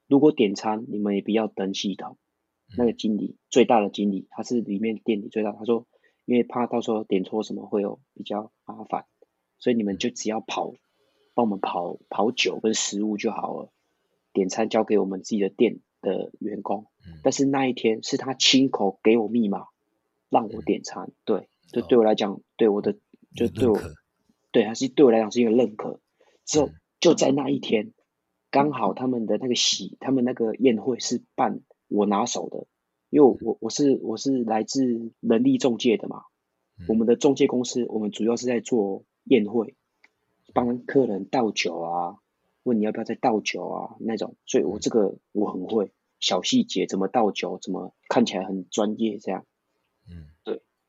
[0.07, 2.16] 如果点餐你们也不要登系统。
[2.77, 5.87] 那个经理最大的经理，他是里面店里最大，他说
[6.25, 9.05] 因为怕到时候点错什么会有比较麻烦，
[9.61, 10.73] 所以你们就只要跑，
[11.33, 13.71] 帮我们跑跑酒跟食物就好了，
[14.33, 16.87] 点餐交给我们自己的店的员工。
[17.23, 19.66] 但是那一天是他亲口给我密码，
[20.29, 21.11] 让我点餐。
[21.25, 22.95] 对，这对我来讲，对我的
[23.35, 23.79] 就对我，
[24.53, 26.01] 对还是对我来讲是一个认可。
[26.45, 27.93] 之后就在那一天，
[28.51, 32.67] 刚好他们的那个喜，他们那个宴会是办我拿手的，
[33.11, 36.23] 因为我我是我是来自人力中介的嘛，
[36.89, 39.75] 我们的中介公司，我们主要是在做宴会，
[40.55, 42.17] 帮客人倒酒啊，
[42.62, 45.93] 问你要不要再倒酒啊那种，所以我这个我很会。
[46.19, 49.45] 小细节怎么倒酒，怎么看起来很专业这样，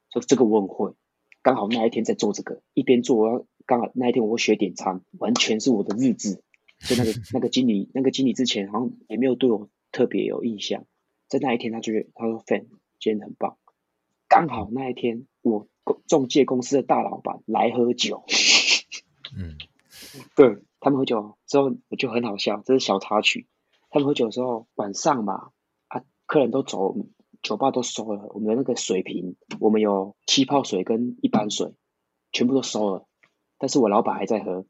[0.10, 0.94] 就这个我很会。
[1.42, 6.42] 刚好那一天在做这个，一边做，我要刚好那一天我学点餐，完全是我的日志。
[6.80, 10.86] 所以那个 那个经理，那个经理之前好像也没有对我特别有印象，
[11.28, 12.66] 在那一天他就他说 Fan
[13.00, 13.58] 今天很棒。
[14.28, 15.68] 刚好那一天我
[16.06, 18.26] 中介公司的大老板来喝酒，
[19.36, 19.56] 嗯，
[20.36, 23.48] 对他们喝酒之后我就很好笑，这是小插曲。
[23.90, 25.52] 他们喝酒的时候，晚上嘛，
[25.88, 26.94] 啊，客人都走，
[27.48, 31.74] 酒吧都收了，我们的那个水瓶，我们有气泡水跟一般水，
[32.34, 33.08] 全部都收了。
[33.58, 34.66] 但是我老板还在喝，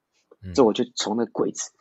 [0.54, 1.72] 这我就从那柜子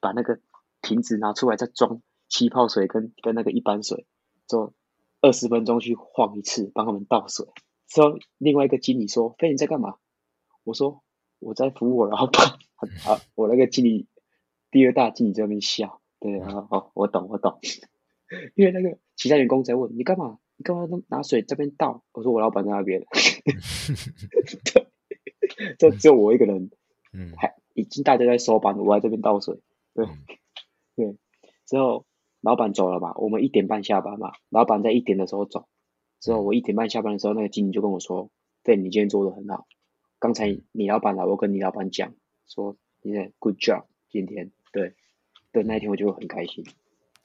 [0.00, 0.40] 把那个
[0.80, 4.06] 瓶子拿出来，再装气泡水跟跟那个一般水，
[4.48, 4.72] 就
[5.20, 7.46] 二十分钟去晃一次，帮他们倒水。
[7.86, 9.96] 之后另外一个经理说：“飞你在干嘛？”
[10.64, 11.02] 我说
[11.38, 12.58] ：“我在服务我老板。”
[13.06, 14.08] 啊，我那个经理，
[14.70, 16.00] 第二大经理在那边笑。
[16.18, 17.60] 对啊，哦，我懂，我懂。
[18.56, 22.02] 因为那个其他员工在问你干嘛，你干嘛拿水这边倒？
[22.12, 23.04] 我说我老板在那边。
[24.64, 24.86] 对，
[25.78, 26.70] 就只有我一个人，
[27.12, 29.60] 嗯，还已经大家在收班了，我在这边倒水。
[29.94, 30.06] 对，
[30.96, 31.16] 对。
[31.66, 32.06] 之后
[32.40, 35.68] 老板走了嘛，我们一点半下班嘛，老板在一点的时候走。
[36.20, 38.30] 之后我一点半下班的时候，那个经理就跟我说
[38.64, 39.66] ：“对，你今天做的很好。
[40.18, 42.14] 刚才你老板来，我跟你老板讲
[42.46, 44.94] 说，你在 good job，今天对。”
[45.52, 46.66] 对，那一天我就很开心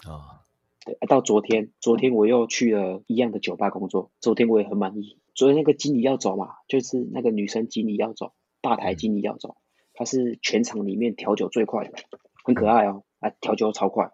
[0.05, 0.11] 啊。
[0.11, 0.40] Oh.
[0.85, 4.11] 对，到昨天，昨天我又去了一样的酒吧工作。
[4.19, 9.57] 昨天我也很满意，昨天那个经理要走嘛，就是那个女生经理要走，吧台经理要走，
[9.93, 11.93] 她是全场里面调酒最快的，
[12.43, 14.11] 很可爱哦，啊，调酒超快。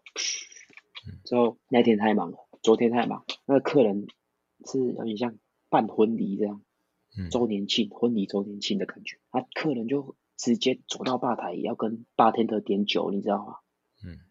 [1.24, 4.08] 之后那天太忙了，昨天太忙，那个客人
[4.66, 5.36] 是有点像
[5.70, 6.62] 办婚礼这样，
[7.32, 13.56] 周年庆、婚礼周年庆的感觉，啊，客人就直接走到吧台要跟 bartender 点酒，你知道吗？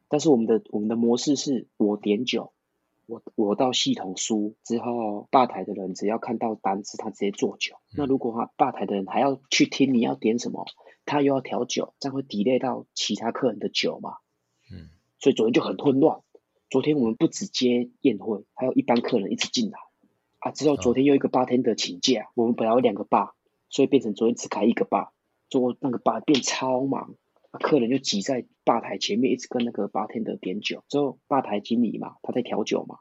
[0.06, 2.52] 嗯，但是我们的我们的模式是我点酒。
[3.08, 7.76] 我我到系统输之后，吧台的人只要看到单子，他直接做酒。
[7.92, 10.66] 嗯、那如果他吧台的人还要去听你要点什么，
[11.04, 14.16] 他又要调酒，这样会 delay 到其他客人的酒嘛？
[14.72, 14.90] 嗯，
[15.20, 16.20] 所以昨天就很混乱。
[16.68, 19.78] 昨天我们不只接宴会，还有一般客人一直进来
[20.40, 20.50] 啊。
[20.50, 23.30] 之后昨天又一个 bartender 请假，哦、我们本来有两个 bar，
[23.68, 25.10] 所以变成昨天只开一个 bar，
[25.48, 27.14] 做那个 bar 变超忙。
[27.56, 30.84] 客人就挤在吧台前面，一直跟那个 bartender 点酒。
[30.88, 32.98] 之后吧台经理嘛，他在调酒嘛。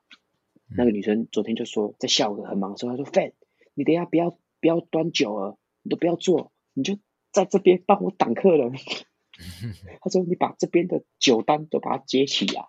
[0.69, 3.33] 嗯、那个女生昨天就说，在下午很忙的时候，她说：“Fan，
[3.73, 6.97] 你等一下不要不要端酒了，你都不要做，你就
[7.31, 8.73] 在这边帮我挡客人。
[10.01, 12.65] ”他说：“你把这边的酒单都把它接起来。”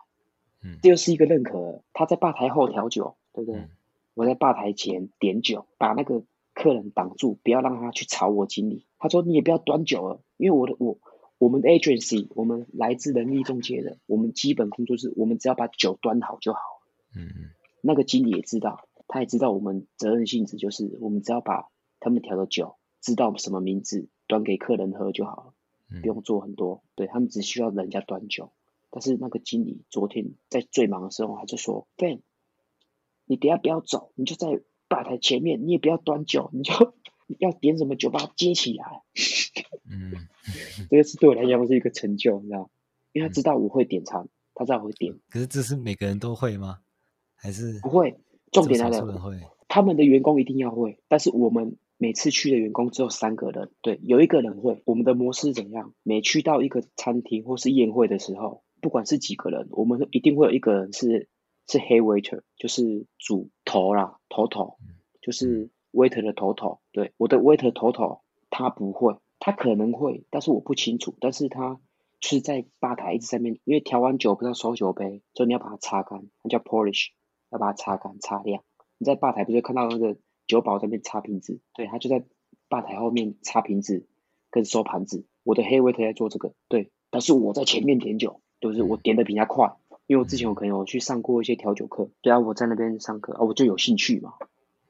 [0.63, 1.83] 嗯，这又是一个认可。
[1.93, 3.61] 他在吧台后调酒，对不对？
[3.61, 3.71] 嗯、
[4.15, 8.87] 我在吧台前点酒，把那个客人挡住，不要让他去吵我经理。
[8.99, 10.99] 他说：“你也不要端酒了，因为我的我。”
[11.39, 16.61] 我们的 agency，我们来自人力中介的，我们基本工作是我们只要把酒端好就好。
[17.15, 17.51] 嗯嗯。
[17.83, 21.69] 那个经理也知道，他也知道我们责任性质就是，我们只要把
[22.01, 26.83] 他们调的酒，知道什么名字，端给客人喝就好了，不用做很多。
[26.95, 28.53] 对，他们只需要人家端酒。
[28.91, 32.23] 但是那个经理昨天在最忙的时候，他就说：“Ben，
[33.27, 36.73] 你等下不要走，你就在吧台前面，你也不要端酒，你就
[37.39, 39.03] 要点什么酒，把它接起来。”
[39.91, 40.13] 嗯，
[40.91, 42.71] 这个是对我来讲是一个成就，你知道，
[43.13, 45.15] 因为他知道我会点餐，嗯、他知道我会点。
[45.31, 46.81] 可是这是每个人都会吗？
[47.35, 48.19] 还是不会？
[48.53, 49.21] 重点来了，
[49.69, 54.83] 他们的员工一定要会，但是我们每次去的员工只有三个人，对，有一个人会。
[54.87, 55.93] 我们的模式怎样？
[56.03, 61.29] 每去到一个餐厅或是宴会的时候，不管是几个人，我们一定会有一个人是
[61.69, 64.79] 是 head waiter，就是主头啦，头头，
[65.21, 66.81] 就是 waiter 的头头。
[66.93, 69.17] 对，我的 waiter 头头他不会。
[69.39, 71.15] 他可能会，但是我不清楚。
[71.21, 71.79] 但是他
[72.21, 77.09] 是在吧台一直在面，因为调完酒不是要收酒杯，所以你要把它擦干，它叫 polish，
[77.51, 78.63] 要把它擦干擦亮。
[78.99, 81.61] 你在吧台不是看到那个酒保在那边擦瓶子？
[81.75, 82.25] 对，他就在
[82.69, 84.07] 吧台后面擦瓶子
[84.51, 85.27] 跟收盘子。
[85.45, 86.91] 我的 head waiter 在做这个，对。
[87.11, 94.33] 但是我在前面点酒，就是我点的比他快，因为我之前我可能有去上过一些调酒课，对啊，我在那边上课啊，我就有兴趣嘛，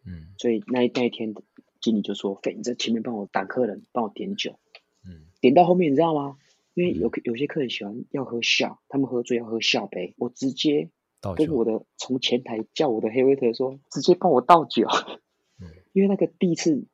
[0.06, 1.34] 嗯，所以那那一天。
[1.78, 4.58] 经理就说：“费，你在前面帮我挡客人，帮我点酒。
[5.06, 6.36] 嗯，点到后面你知道吗？
[6.74, 10.14] 因为有有些客人喜欢要喝笑，他们喝醉要喝笑杯。
[10.16, 10.90] 我直接
[11.36, 14.88] 跟我的从前台叫我的黑威特说，直接帮我倒酒。
[15.60, 16.86] 嗯， 因为那个第一次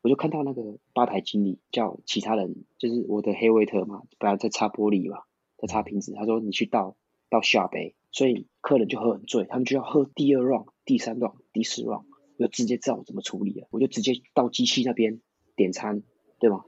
[0.00, 5.24] 我就看到那个吧台经理叫其他人，就是我的黑威特嘛，本来在擦玻璃嘛，
[5.58, 6.14] 在擦瓶子。
[6.14, 6.96] 他说你去倒
[7.28, 12.04] 倒笑杯，所以客人就喝很醉，他们就要喝第二 round、第三 round、第四 round。”
[12.38, 15.20] 我就直接知道我怎么处理了，我就直接到机器那边
[15.56, 16.04] 点餐，
[16.38, 16.64] 对吗？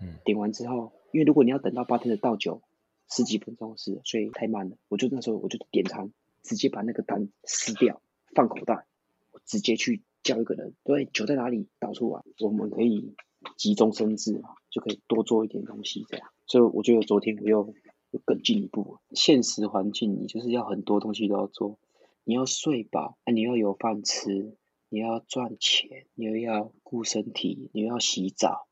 [0.00, 2.62] 嗯，点完之后，因为如果你要等到八天的倒酒，
[3.08, 4.76] 十几分钟是，所以太慢了。
[4.88, 8.02] 我就那时候我就点餐，直接把那个单撕掉，
[8.34, 8.86] 放口袋，
[9.32, 13.14] 我直接去叫一个人，对，酒在哪里倒出来，我们可以
[13.56, 16.28] 急中生智嘛，就可以多做一点东西这样。
[16.46, 17.72] 所以我觉得昨天我又
[18.10, 21.78] 又更进一步，现实环境你就是要很多东西都要做，
[22.24, 24.54] 你要睡饱，啊，你要有饭吃。
[24.94, 28.68] 你要赚钱，你又要顾身体，你又要洗澡，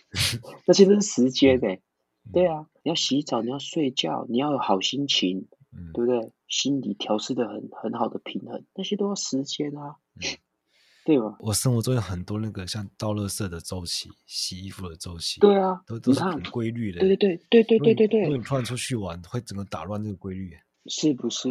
[0.66, 1.78] 那些都是时间的。
[2.32, 6.32] 对啊，你要洗澡，你要睡觉，你要有好心情，嗯、对不对？
[6.48, 10.24] 心理调试的很很好的平衡，那些都要时间啊，嗯、
[11.04, 11.36] 对吧？
[11.40, 17.00] 我生活中有很多那个像倒垃圾的周期、洗衣服的周期，对啊，都都是很规律的。
[17.00, 18.22] 对对对对对对对对。
[18.22, 21.50] 如果你突然出去玩，会整个打乱这个规律，是不是？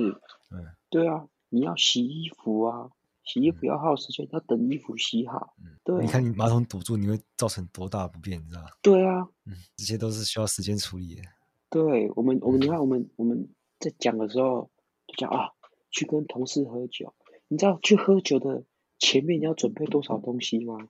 [0.49, 2.89] 嗯，对啊，你要洗衣服啊。
[3.28, 5.54] 洗衣服要耗时间，要等衣服洗好。
[5.60, 6.04] 嗯，对。
[6.04, 8.68] 你看你马桶堵住，你会造成多大不便，你知道吗？
[8.82, 11.22] 对啊，嗯，这些都是需要时间处理的。
[11.70, 14.72] 对我们，我们你看，我们我们在讲的时候
[15.08, 15.50] 就讲啊，
[15.92, 17.13] 去跟同事喝酒，
[17.50, 18.63] 你知道去喝酒的
[18.98, 20.88] 前面你要准备多少东西吗？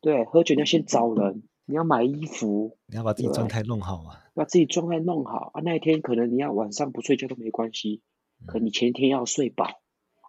[0.00, 5.60] 对，喝酒你要先找人，你要买衣服，你要把自己状态弄好啊，把自己状态弄好啊。
[5.64, 8.00] 那一天可能你要晚上不睡觉都没关系，
[8.46, 9.66] 可你前一天要睡饱。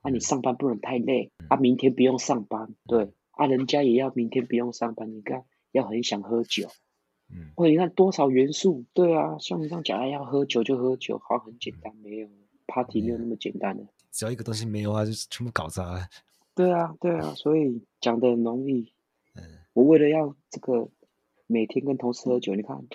[0.02, 6.68] 啊，你上班不能太累，啊，明天不用上班，对，啊，人家也要明天不用上班，你看要很想喝酒，
[7.30, 12.28] 嗯，或者你看多少元素，对啊，像你这样讲，哎，要喝酒就喝酒，好像很简单，没有
[12.66, 16.08] ，party 没有那么简单的，只要一个东西没有啊，就全部搞砸了。
[16.56, 18.92] 对啊，对啊，所以讲的很容易，
[19.36, 20.90] 嗯，我为了要这个
[21.48, 22.86] 每天跟同事喝酒，你看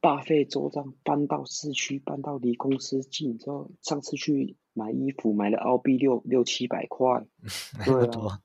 [0.00, 7.26] 大费周章搬到市区，搬到离公司近之后，上次去买衣服买了澳币六六七百块，
[7.84, 8.40] 对啊，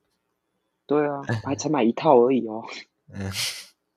[0.88, 2.64] 对啊，还 才买一套而已哦，
[3.14, 3.30] 嗯，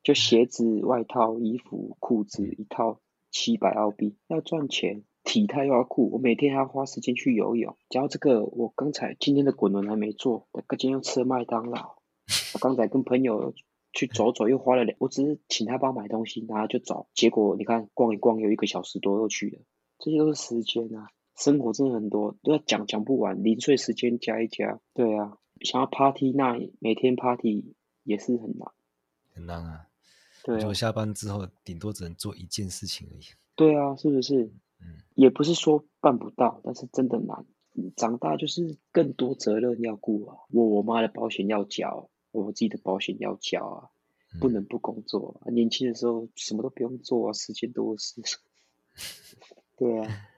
[0.02, 5.02] 就鞋子、外套、衣服、裤子一套七百澳币，要赚钱。
[5.28, 7.76] 体态又要酷，我每天还要花时间去游泳。
[7.88, 10.46] 讲到这个，我刚才今天的滚轮还没做，
[10.78, 11.96] 今天又吃了麦当劳。
[12.54, 13.52] 我刚才跟朋友
[13.92, 17.08] 去走走，又花了两，我只是请他帮我买东西，然后就走。
[17.12, 19.62] 结果你看，逛一逛有一个小时多又去了，
[19.98, 21.08] 这些都是时间啊。
[21.36, 24.80] 生活真的很多，都要讲讲不完，零碎时间加一加。
[24.94, 28.72] 对啊，想要 party 那每天 party 也是很难，
[29.34, 29.86] 很难啊。
[30.42, 33.24] 对啊，我下班之后顶多只能做一件事情而已。
[33.54, 34.50] 对啊，是不是？
[35.14, 37.44] 也不是说办不到，但是真的难。
[37.96, 43.90] 长大就是更多责任要顾啊，我我妈的保险要缴，我自己的保险要缴啊，
[44.40, 45.50] 不能不工作啊。
[45.50, 48.22] 年轻的时候什么都不用做啊，时间多是。
[49.76, 50.28] 对啊，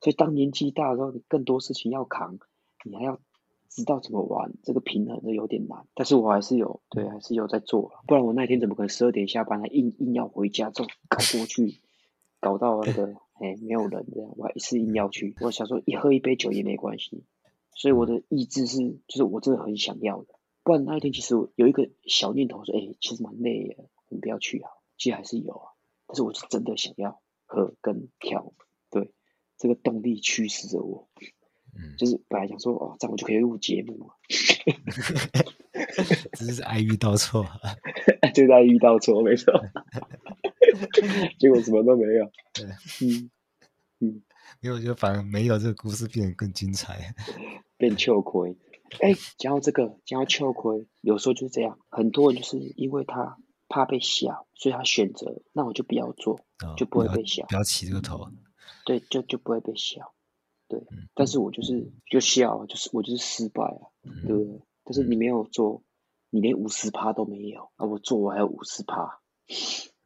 [0.00, 2.38] 所以当年纪大的时候，你更多事情要扛，
[2.84, 3.20] 你还要
[3.68, 5.86] 知道怎么玩，这个平衡都有点难。
[5.94, 11.80] 但是我还是有，对，还是有在做，不然我那天怎么可能十二点下班还硬硬要回家，之后搞过去，
[12.40, 13.14] 搞到那个。
[13.42, 15.34] 哎，没有人这样，我还是硬要去。
[15.40, 17.24] 我想说，一喝一杯酒也没关系。
[17.74, 20.34] 所以我的意志是，就是我真的很想要的。
[20.62, 24.70] 不然那一天其实我有一个小念头说，哎，其实蛮累的，你不要去啊。
[24.98, 25.72] 其实还是有啊，
[26.06, 28.52] 但是我是真的想要喝跟跳。
[29.60, 31.08] 对，这个动力驱使着我。
[31.72, 34.06] 嗯，就是本来想说，哦，这样我就可以录节目了。
[36.32, 37.46] 只是爱遇到错，
[38.34, 39.52] 就是爱遇到错，没错。
[41.38, 42.28] 结果什么都没有。
[42.52, 42.64] 对，
[43.06, 43.30] 嗯
[44.00, 44.22] 嗯，
[44.60, 47.14] 因为我觉得反而没有这个故事变得更精彩，
[47.76, 48.56] 变秋亏。
[49.00, 58.28] 哎，讲到这个，讲到秋亏，有时候就是这样，很多人就是因为他怕被笑，所以他选择，那我就不要做，哦、就不会被笑，不要起这个头。
[58.84, 60.14] 对，就就不会被笑。
[60.68, 64.60] 对，嗯、但是我就是就笑，就是我就是失败啊，嗯、对不对？
[64.84, 65.82] 但是你没有做，
[66.30, 69.20] 你连五十趴都没有啊，我做我还有五十趴，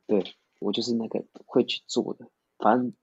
[0.06, 0.34] 对。
[0.60, 2.94] 我就是那个会去做的，反正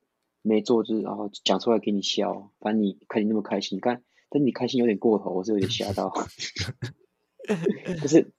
[0.41, 6.09] 没做就是然后讲出来给你笑，反正你看你那么开心，看但你开心有点过头，我是有点吓到。
[8.01, 8.33] 可是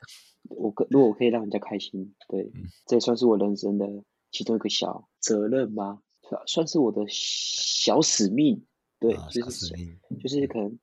[0.49, 2.51] 我可如果我可以让人家开心，对，
[2.87, 3.87] 这也算是我人生的
[4.33, 6.03] 其中一个小责任吧，
[6.47, 8.65] 算是我的小使命。
[8.99, 9.75] 对，就是
[10.21, 10.79] 就是可能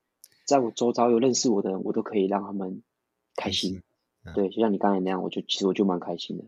[0.45, 2.83] 在我周遭有认识我的人，我都可以让他们
[3.35, 3.81] 开心。
[4.35, 6.43] 对，就像你刚才那样，我就其实我就蛮开心的。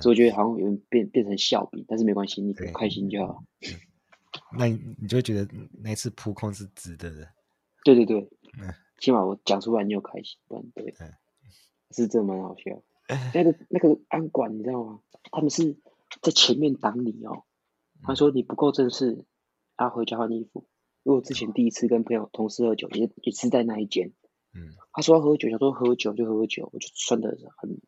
[0.00, 3.44] 所以我觉得好像有点变变成笑柄，但是没关系，你开心就好。
[4.58, 5.48] 那你你就会觉得
[5.80, 7.28] 那次扑空是值得的。
[7.84, 8.20] 对对对，
[8.58, 11.12] 嗯，起码我讲出来你有开心，不然对，嗯、
[11.90, 12.82] 是真的蛮好笑。
[13.32, 15.00] 那个那个安管你知道吗？
[15.30, 15.76] 他们是
[16.20, 17.44] 在前面挡你哦。
[18.04, 19.24] 他说你不够正式，
[19.78, 20.66] 要回家换衣服。
[21.04, 24.12] 因为我之前第一次跟朋友同事喝酒，也也是在那一间。
[24.54, 27.80] 嗯，他说要喝酒，他说喝酒就喝酒，我就穿的很。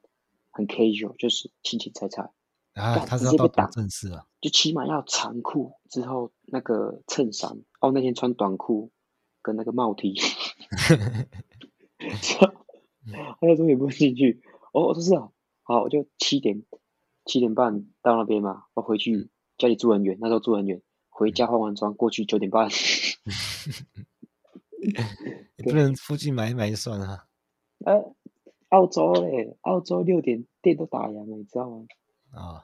[0.57, 2.31] 很 casual，就是轻轻踩踩。
[2.74, 7.61] 啊，他是要到打正式啊，就起码要长裤，之后那个衬衫。
[7.81, 8.92] 哦，那天穿短裤
[9.42, 10.14] 跟那个帽 T。
[11.98, 14.44] 他说也不会进去。
[14.72, 15.29] 哦，我说是啊，
[15.64, 16.62] 好，我就七点
[17.24, 19.29] 七点半到那边嘛，我回去
[19.64, 22.68] 家里住很远，那时候住很远，回家化完妆过去九点半。
[25.57, 27.24] 你不能附近买一买就算了。
[27.87, 28.14] 呃
[28.68, 31.87] 澳洲嘞，澳洲六点店都打烊了，你知道吗？
[32.33, 32.61] 啊、哦，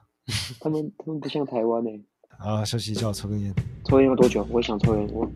[0.61, 2.05] 他们他们不像台湾嘞。
[2.39, 3.55] 啊，休息一下，抽根烟。
[3.87, 4.47] 抽烟要多久？
[4.51, 5.27] 我也想抽烟，我。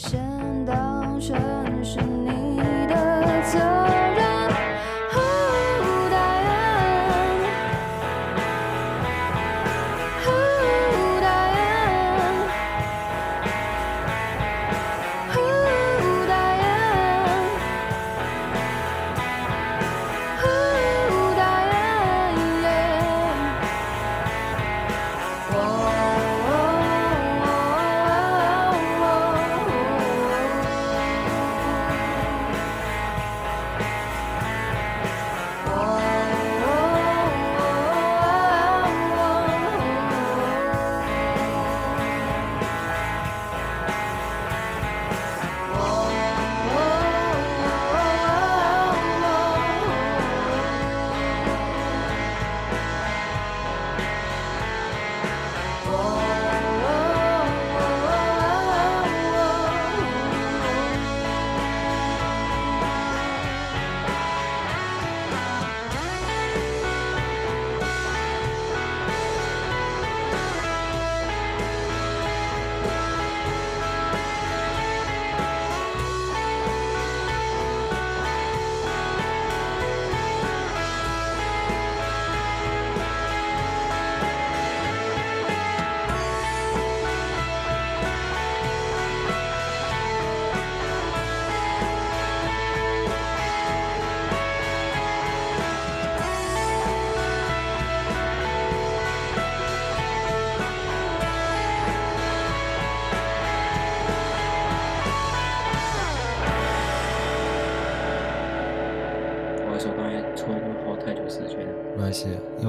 [0.00, 1.57] 刚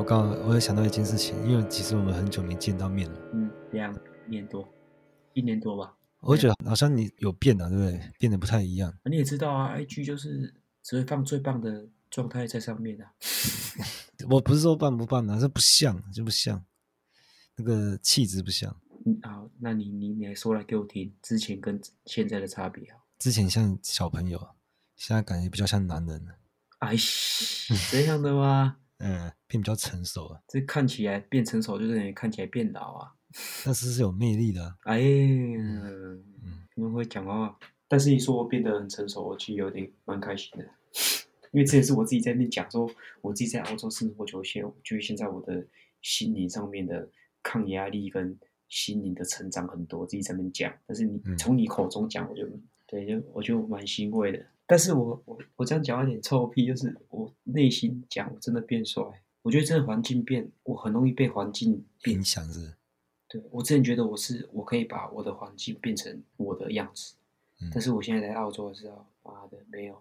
[0.10, 3.96] 刚我有想到一件事情，因为其实我们很久没见到面了，嗯，两
[4.28, 4.68] 年多，
[5.34, 5.96] 一年多吧。
[6.22, 8.12] 我觉得好像你有变了，对不对？
[8.18, 8.92] 变得不太一样。
[9.06, 10.52] 你也知道啊，IG 就是
[10.82, 13.06] 只会放最棒的状态在上面啊。
[14.28, 16.66] 我不是说棒不棒啊，这不像，就不像，
[17.56, 18.76] 那个气质不像。
[19.06, 22.98] 嗯，好，那你你你来说来给我听，之前跟现在的差别啊？
[23.20, 24.40] 之前像小朋友，
[24.96, 26.26] 现在感觉比较像男人。
[26.80, 26.96] 哎，
[27.92, 28.78] 这样的吗？
[29.00, 30.42] 嗯，变比较成熟了。
[30.48, 33.16] 这看起来变成熟，就是你看起来变老啊。
[33.66, 34.76] 但是是有魅力的。
[34.84, 36.24] 哎，嗯，
[36.76, 37.58] 你们会讲话。
[37.88, 40.66] 但是你说我变得很成熟，我其实有点蛮开心的。
[41.52, 42.88] 因为这也是我自己在那讲说，
[43.22, 45.66] 我自己在澳洲生活久些，我觉得现在我的
[46.02, 47.10] 心理上面的
[47.42, 48.38] 抗压力跟
[48.68, 50.72] 心灵的成长很多，自己在那边讲。
[50.86, 52.48] 但是你从你口中讲，我就
[52.86, 54.46] 对，就我就蛮欣慰的。
[54.70, 59.04] 但是我我我这样讲有点臭屁，就是我内心讲，我真的变帅。
[59.42, 62.76] 我觉得这个环境变，我很容易被环境影响是。
[63.28, 67.16] 对，我之前觉得我是我可以把我的环境变成我的样子，
[67.62, 70.00] 嗯、但是我现在来澳洲的时候，妈的没有。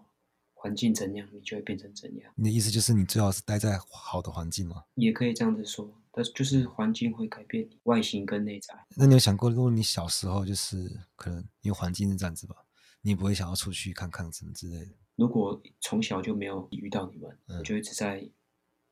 [0.61, 2.29] 环境怎样，你就会变成怎样。
[2.35, 4.83] 你的意思就是你最好是待在好的环境吗？
[4.95, 8.75] 也可以这样子说，但是就是环境会改变你外形跟内在。
[8.97, 12.57] 那你有想过，如果你小时候就是可能因为环境是这样子吧，
[13.01, 14.91] 你不会想要出去看看什么之类的？
[15.15, 18.27] 如果从小就没有遇到你们，嗯、我就一直在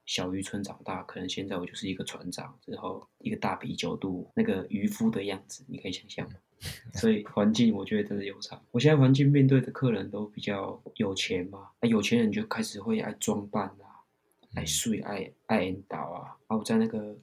[0.05, 6.35] 小渔村长大，可能现在我就是一个船长，之后一个大啤酒肚那个渔夫的样子，你可以想象吗？
[6.35, 6.41] 嗯
[6.97, 8.59] 所以环境我觉得真的有差。
[8.71, 14.01] 我现在环境面对的客人都比较有钱嘛，啊，有钱人就开始会爱装扮啊，
[14.55, 16.35] 爱睡爱爱引导啊。
[16.47, 17.15] 啊，我在那个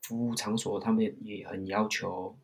[0.00, 2.34] 服务场所，他们也很要求，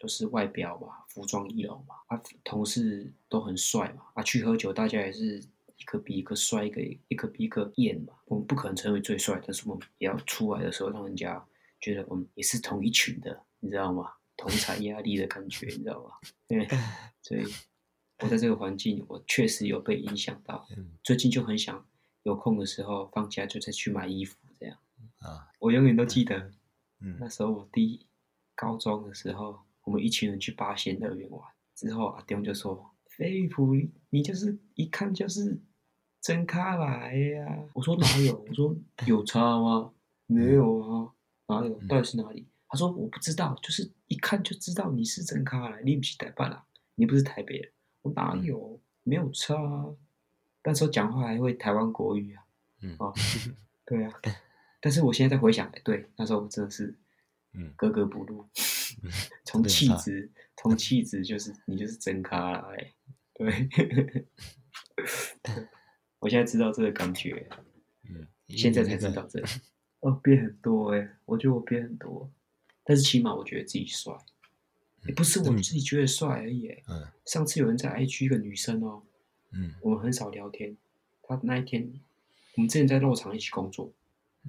[0.00, 1.96] 就是外表吧，服装仪容嘛。
[2.06, 4.04] 啊，同事都很帅嘛。
[4.14, 5.42] 啊，去喝酒，大家也是
[5.76, 8.12] 一个比一个帅，一个一个比一个艳嘛。
[8.26, 11.44] 我们不可能成为最帅，但是我们也要出来的时候，让人家
[11.80, 14.12] 觉得我们也是同一群的，你知道吗？
[14.36, 16.20] 同侪 压力的感觉，你知道吧？
[16.46, 16.68] 对，
[17.22, 17.44] 所以
[18.20, 20.64] 我在这个环境，我确实有被影响到。
[21.02, 21.84] 最近就很想
[22.22, 24.78] 有空的时候，放假就再去买衣服，这样。
[25.18, 26.52] 啊，我永远都记得，
[27.18, 28.06] 那时候我第一
[28.54, 29.58] 高中的时候，
[29.88, 31.40] 我们一群人去八仙乐园玩，
[31.74, 33.74] 之后阿东就说：“飞普，
[34.10, 35.58] 你就是一看就是
[36.20, 38.44] 真咖来呀。”我说哪有？
[38.46, 38.76] 我说
[39.06, 39.90] 有差吗？
[40.26, 41.10] 没有啊，
[41.46, 41.72] 哪有？
[41.88, 42.46] 到底是哪里？
[42.68, 46.66] 他说：“我不知道，就是一看就知道你是真咖来，你不是台北啦，
[46.96, 47.72] 你不是台北人。
[48.02, 48.78] 我哪有？
[49.04, 49.86] 没有差啊。
[50.64, 52.44] 那时候讲话还会台湾国语啊，
[52.82, 53.10] 嗯啊，
[53.86, 54.12] 对啊。
[54.82, 56.94] 但是我现在在回想，对，那时候我真的是，
[57.54, 58.46] 嗯，格格不入。
[59.44, 62.92] 从气质，从气质就是你就是真咖来，
[63.34, 63.70] 对。
[66.20, 67.48] 我现在知道这个感觉，
[68.08, 69.48] 嗯，现在才知道这个。
[70.00, 72.30] 哦，变很多哎，我觉得我变很多。”
[72.84, 74.12] 但是起码我觉得自己帅，
[75.06, 76.68] 也不是我自己觉得帅而已。
[76.88, 79.02] 嗯，上次有人在 IG 一个女生哦，
[79.50, 80.76] 嗯，我们很少聊天。
[81.22, 81.92] 她那一天，
[82.56, 83.92] 我们之前在肉厂一起工作，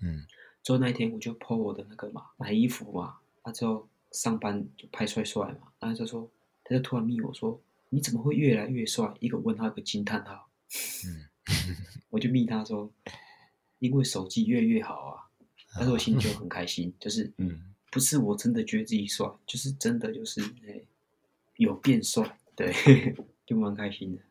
[0.01, 0.25] 嗯，
[0.63, 6.29] 之后那一天我就 po 我的那个嘛，买衣服嘛，他之后上班就拍帅帅嘛，然后他说，
[6.63, 9.13] 他就突然密我说，你怎么会越来越帅？
[9.19, 10.49] 一个问号，一个惊叹号。
[11.05, 11.27] 嗯，
[12.09, 12.91] 我就密他说，
[13.79, 15.29] 因为手机越来越好啊，
[15.75, 17.65] 但是我心里就很开心， 就是嗯。
[17.91, 20.79] 不是我真的觉得自己帅，就是真的就是哎，
[21.55, 22.71] 有变帅，对，
[23.47, 24.21] 就蛮开心的。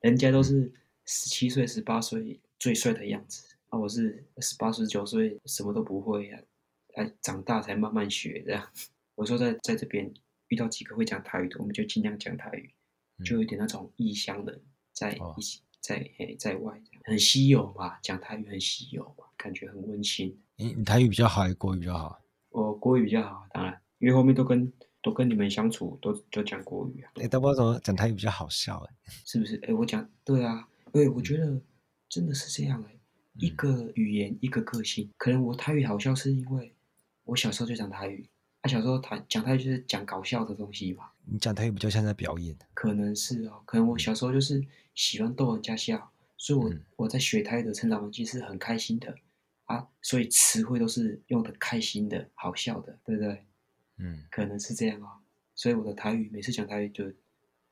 [0.00, 0.70] 人家都是
[1.06, 6.38] 十七岁、十八岁最帅的样子，啊，我是十八、十九岁什么都不会啊，
[6.96, 8.68] 哎，长大才慢慢学这样。
[9.18, 10.08] 我说在在这边
[10.46, 12.72] 遇到几个会讲台语的，我们就尽量讲台语，
[13.24, 14.62] 就有点那种异乡人
[14.92, 20.38] 在一起，在诶在外，很稀有嘛，讲台语很稀有嘛，感觉很温馨。
[20.54, 22.22] 你你台语比较好，还是国语比较好？
[22.50, 27.10] 我国语比较好，当然，因为后面都跟都跟你们相处，都就讲国语啊。
[27.16, 28.94] 哎、欸，但不知道怎么讲台语比较好笑哎，
[29.26, 29.56] 是不是？
[29.56, 31.60] 哎、欸，我讲对啊，对，我觉得
[32.08, 33.00] 真的是这样哎，嗯、
[33.34, 35.10] 一个语言一个个性。
[35.16, 36.72] 可能我台语好笑，是因为
[37.24, 38.30] 我小时候就讲台语，
[38.68, 41.14] 啊，小时候台讲台语就是讲搞笑的东西吧。
[41.24, 42.54] 你讲台语比较像在表演。
[42.74, 44.62] 可能是哦，可能我小时候就是
[44.94, 49.16] 喜欢逗人家笑，所以我、嗯、我在学台语的成长环境是很开心的。
[49.64, 53.46] 啊，所以词汇都是用的开心的、好笑的，对不对？
[53.96, 55.08] 嗯，可能是这样哦。
[55.54, 57.10] 所以我的台语每次讲台语就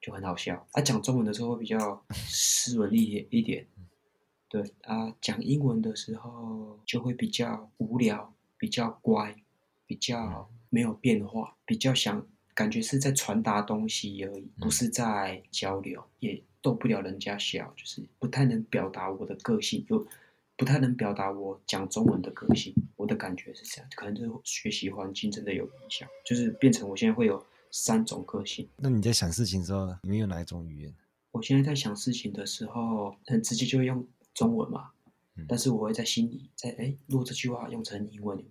[0.01, 0.67] 就很好笑。
[0.73, 3.67] 啊，讲中文的时候会比较斯文一点一点。
[4.49, 9.35] 对啊，讲英文的时候就会比较无聊、比较乖、
[9.87, 20.07] 比较没有变化、比较想感觉是在传达东西而已，不是在交流，也逗不了人家笑，就是不太能表达我的个性就。
[20.59, 28.67] 不太能表达我讲中文的个性，我的感觉是这样，可能就是学习环境真的有影响，就是变成我现在会有三种个性。
[28.79, 30.95] 那你在想事情的时候，你们有哪一种语言？
[31.33, 34.03] 我现在在想事情的时候，很直接就会用
[34.33, 34.93] 中文嘛，
[35.35, 38.51] 嗯、但是我会在心里在哎，如果这句话用成英文有没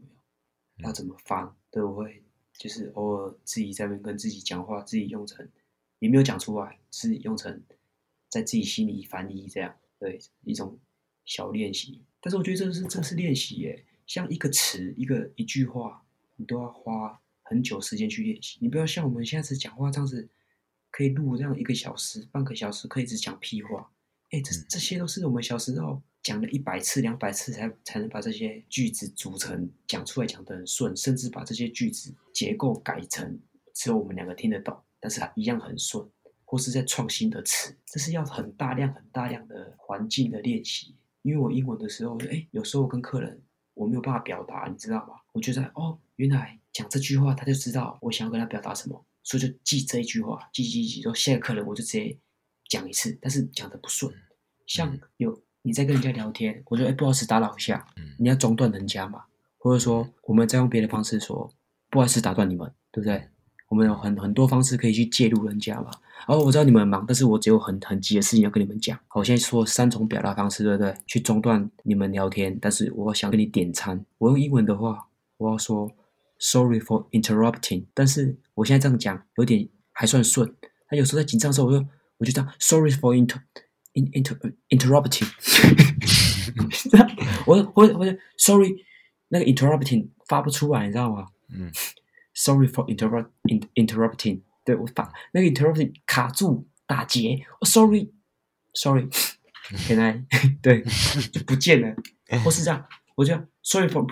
[0.77, 0.87] 有？
[0.87, 1.51] 要怎么翻？
[1.75, 2.23] 对，我会
[2.53, 5.45] 就是偶尔自己在那边跟自己讲话，自己用成，
[5.99, 7.61] 也没有讲出来，自己用成
[8.29, 10.79] 在自己心里翻译这样，对，一种。
[11.27, 13.83] 小练习，但是我觉得这是这是练习耶。
[14.05, 16.05] 像一个词，一个一句话，
[16.35, 18.59] 你都要花很久时间去练习。
[18.61, 20.29] 你不要像我们现在是讲话这样子，
[20.91, 23.91] 可以录这样一个小时、半个小时，可以只讲屁话。
[24.29, 33.39] 哎，这这些都是我们小时候讲了一百次、两百次才才能把这些句子组成，讲出来讲得很顺，甚至把这些句子结构改成
[33.75, 36.03] 只有我们两个听得懂，但是一样很顺。
[36.47, 40.95] 或是在创新的词，这是要很大量、很大量的环境的练习。
[41.23, 43.41] 因为我英文的时候，哎，有时候我跟客人
[43.73, 45.15] 我没有办法表达，你知道吗？
[45.33, 52.15] 我觉得哦，原来讲这句话他就知道我想要跟他表达什么，所以就记这一句话，记记记，说下一个客人我就直接
[52.69, 54.13] 讲一次，但是讲的不顺。
[54.67, 57.83] 像有你在跟人家聊天，我说哎，不好意思打扰一下，
[58.19, 59.23] 你要中断人家嘛，
[59.57, 61.51] 或者说我们再用别的方式说，
[61.89, 63.29] 不好意思打断你们，对不对？
[63.69, 65.89] 我们有很很多方式可以去介入人家嘛。
[66.27, 68.95] 哦，我知道你们很忙，但是我只有很很急的事情要跟你们讲。
[69.07, 70.95] 好，我现在说三种表达方式，对不对？
[71.07, 74.05] 去中断你们聊天，但是我想跟你点餐。
[74.19, 75.07] 我用英文的话，
[75.37, 75.91] 我要说
[76.37, 77.85] Sorry for interrupting。
[77.95, 80.55] 但是我现在这样讲有点还算顺。
[80.87, 81.83] 他有时候在紧张的时候，我就
[82.19, 83.39] 我就这样 Sorry for inter
[83.94, 84.36] in inter
[84.68, 85.26] interrupting。
[87.46, 88.84] 我我我 Sorry
[89.28, 91.28] 那个 interrupting 发不出来，你知道吗？
[91.48, 91.70] 嗯。
[92.32, 93.28] Sorry for interrupt
[93.74, 94.42] interrupting。
[94.64, 97.44] 对，我把那个 interrupting 卡住打结。
[97.60, 100.24] 哦，sorry，sorry，can I？
[100.62, 100.84] 对，
[101.32, 101.94] 就不见了。
[102.44, 104.06] 或是这样，我就 sorry for，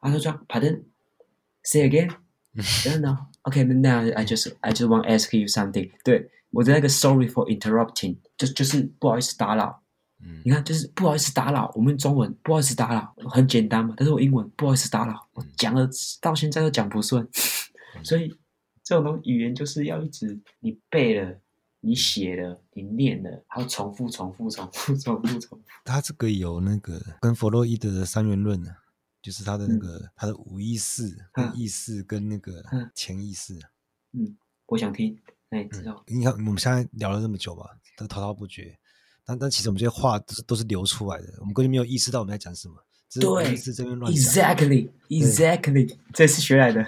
[0.00, 5.90] 然后这样，pardon，say again，don't know，OK，now I just I just want to ask you something。
[6.04, 9.83] 对， 我的那个 sorry for interrupting，就就是不好意思打扰。
[10.21, 11.71] 嗯，你看，就是不好意思打扰。
[11.75, 13.93] 我们中文不好意思打扰，很简单嘛。
[13.95, 15.89] 但是我英文不好意思打扰，我讲了
[16.19, 17.27] 到现在都讲不顺。
[18.03, 18.35] 所以
[18.83, 21.39] 这种语言就是要一直你背了，
[21.79, 25.61] 你写了，你念了，还要重复、重复、重复、重复、重复。
[25.85, 28.71] 他这个有那个跟弗洛伊德的三元论呢，
[29.21, 32.61] 就是他的那个、嗯、他的无意识、跟意识跟那个
[32.93, 33.57] 潜意识。
[34.11, 34.35] 嗯，
[34.65, 35.17] 我想听，
[35.49, 36.03] 哎，知道。
[36.07, 37.65] 你看我们现在聊了这么久嘛，
[37.97, 38.77] 都滔滔不绝，
[39.25, 42.75] 但但其实我们这些话都是都是流出来的，我们根本没有意识到我们在讲什么。
[43.19, 46.85] 对是这边乱，exactly，exactly，这是学来的。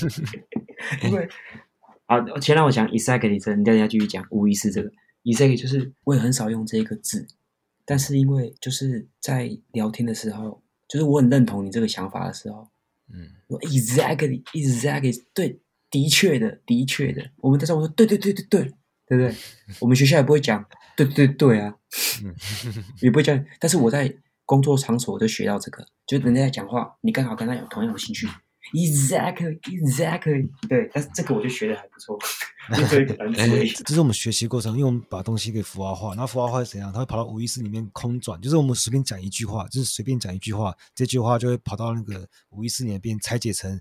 [1.02, 1.26] 因为
[2.04, 4.92] 啊，先让我讲 exactly，这你等下继续讲无疑是这个
[5.24, 7.26] exactly，就是我也很少用这个字，
[7.86, 12.68] 但是因为就是在聊天的时候，就是我很认同你这个想法的时候，
[13.08, 15.58] 嗯我 exactly，exactly，对，
[15.90, 18.62] 的确的，的确的，我们在上，我说对对对对对，
[19.06, 19.34] 对不对？
[19.80, 20.64] 我们学校也不会讲
[20.96, 21.74] 对对对啊，
[23.02, 24.14] 也不会讲，但是我在。
[24.46, 28.26] 工作场所我就学到这个，就人家在讲话，你刚好跟他有同样的兴趣
[28.74, 32.18] ，exactly，exactly，对，但是这个我就学的还不错，
[32.90, 33.06] 对，
[33.84, 36.92] 这是我们学习过程，因为我们把东西给符号化，然后符号化是怎样？
[36.92, 43.80] 它会跑到无意识里面空转，就是我们随便讲一句话，就是随便讲一句话，这句话就会跑到那个无意识里面拆解成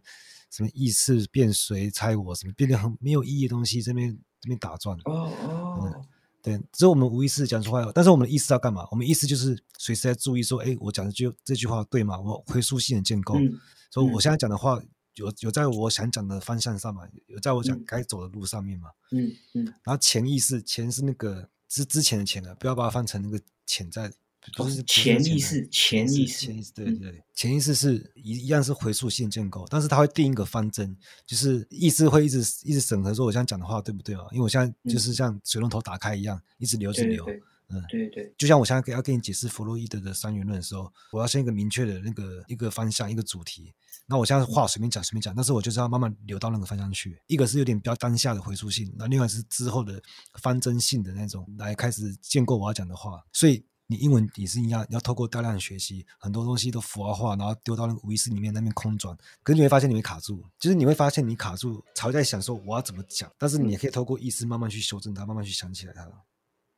[0.49, 4.97] 什么意识变谁猜我什么变得很没有意义的东西，这边这边打转。
[5.05, 5.79] 哦哦。
[5.83, 6.05] 嗯
[6.41, 8.87] 对，只有我们无意识讲出话，但是我们的意识要干嘛？
[8.91, 12.17] 我们意识就是随时在注意说，哎，我讲的句这句话对吗？
[12.17, 13.59] 我回溯性的建构，嗯、
[13.91, 14.81] 所以我现在讲的话
[15.15, 17.03] 有有在我想讲的方向上嘛？
[17.27, 18.89] 有在我讲该走的路上面嘛？
[19.11, 19.65] 嗯嗯。
[19.83, 24.09] 然后潜意识，潜是那个之之前的潜啊，不要把它翻成那个潜在。
[24.55, 30.95] 都是潜意识，潜意识，潜意识，对对，潜意识是一一样是回溯性建构，但是它会定一个方针，
[31.25, 34.25] 就是意识会一直一直审核说我现在讲的话对不对啊？
[34.31, 37.25] 因为我现在就是像水龙头打开一样，一直流一直流，
[37.69, 43.73] 嗯，对对，就像我现在要跟你解释弗洛伊德的三元论的时候，我要先一个明确的那个一个方向一个主题，
[44.07, 50.01] 那我现在话随便讲随便讲，但是我就是要慢慢流到那个方向去，一个是有点比较当下的回溯性，那另外是之后的
[50.41, 53.63] 方针性的那种来开始建构我要讲的话，所以。
[53.91, 59.17] 你英文也是一样，你要透过大量的学习，很多东西都符号化，然后丢到那个无意识里面，那边空转。
[59.41, 63.31] 可是你会发现你会卡住，就是你会发现你卡住，才在想说我要怎么讲。
[63.35, 66.07] 但是你也可以透过意识慢慢去修正它，慢慢去想起来它。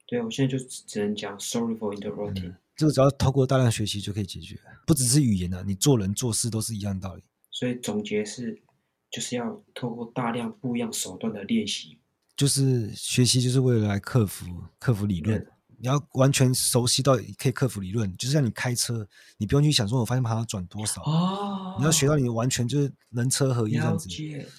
[0.08, 2.48] 对，我现在就只能讲 sorry for interrupting。
[2.48, 4.58] 嗯，这个只要透过大量学习就可以解决，
[4.88, 7.24] 不只是语言啊，你做人做事都是一样道理。
[7.50, 8.62] 所以总结是，
[9.10, 12.00] 就是要透过大量不一样手段的练习，
[12.38, 14.46] 就是学习就是为了来克服
[14.80, 15.46] 克服理论。
[15.82, 19.08] 嗯你要完全熟悉到可以克服理论，就是像你开车，
[19.38, 24.08] 你不用去想说我方向盘要转多少，哦，你要学到你完全就是人车合一这样子，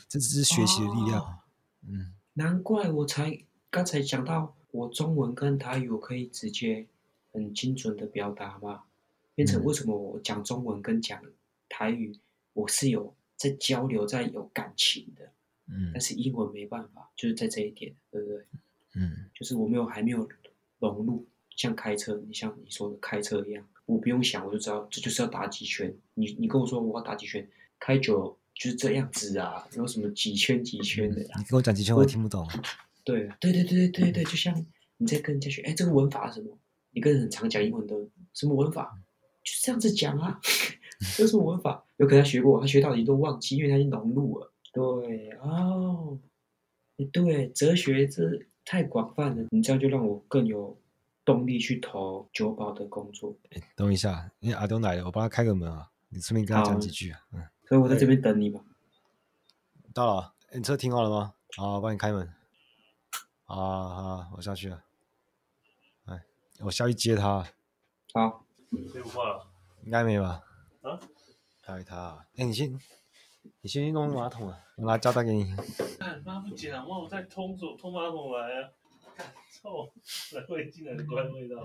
[0.08, 1.20] 这只是学习的力量。
[1.20, 1.38] 哦、
[1.86, 3.38] 嗯，难怪我才
[3.70, 6.84] 刚才讲到我中文跟台语我可以直接
[7.30, 8.82] 很精准的表达嘛，
[9.36, 11.22] 变成为什么我讲中文跟讲
[11.68, 12.18] 台语
[12.52, 15.30] 我是有在交流，在有感情的，
[15.68, 18.44] 嗯，但是英文没办法，就是在这一点，对不对？
[18.94, 20.28] 嗯，就是我没有还没有。
[20.88, 21.26] 融入
[21.56, 25.94] 像开车，你像你说的开车一样，我不用想，我就知道这就是要打几圈。
[26.14, 31.40] 你你跟我说我要打几圈，开久就是这样子啊，有什么几圈几圈的、啊嗯？
[31.40, 32.46] 你跟我讲几圈，我也听不懂。
[33.04, 34.54] 对对对对对对对，就像
[34.96, 36.58] 你在跟人家学，哎，这个文法是什么？
[36.90, 37.96] 你跟人很常讲英文的，
[38.34, 38.98] 什么文法？
[39.44, 40.40] 就是这样子讲啊，
[41.16, 41.84] 这是什么文法？
[41.96, 44.52] 有可能他学过，他学到你都忘记，因为他已经融入了。
[44.72, 46.18] 对哦，
[47.12, 48.46] 对，哲学这。
[48.72, 50.74] 太广泛了，你这样就让我更有
[51.26, 53.36] 动力去投酒保的工作。
[53.50, 57.20] 欸、等一下，因为阿东来了，我帮他开个门啊，你顺便跟他讲几句啊。
[57.32, 58.64] 嗯，所以我在这边等你吧。
[59.92, 61.34] 到了，欸、你车停好了吗？
[61.54, 62.26] 好，我帮你开门。
[63.44, 64.82] 啊好，我下去了。
[66.06, 66.22] 哎，
[66.60, 67.46] 我下去接他。
[68.14, 68.42] 好，
[68.90, 69.46] 接不挂了，
[69.84, 70.42] 应该没吧？
[70.80, 70.98] 啊？
[71.60, 72.24] 还有他。
[72.36, 72.80] 哎，你先，
[73.60, 75.54] 你先去弄马桶啊，我拿胶带给你。
[75.98, 76.84] 干妈不捡啊！
[76.88, 78.70] 妈，我再通走通马桶来啊！
[79.16, 79.92] 干臭，
[80.32, 81.56] 来会进来的怪味道。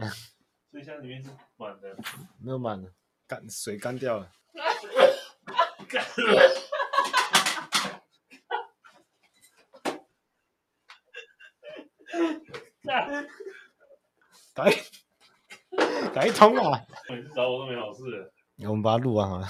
[0.70, 1.96] 所以现在里面是满的。
[2.40, 2.92] 没有满的，
[3.28, 4.32] 干水干掉了。
[5.88, 6.52] 干了。
[14.54, 14.74] 改
[16.14, 16.82] 改通啊！
[17.10, 18.34] 每次找我都没好事。
[18.60, 19.48] 我们把它录完好了。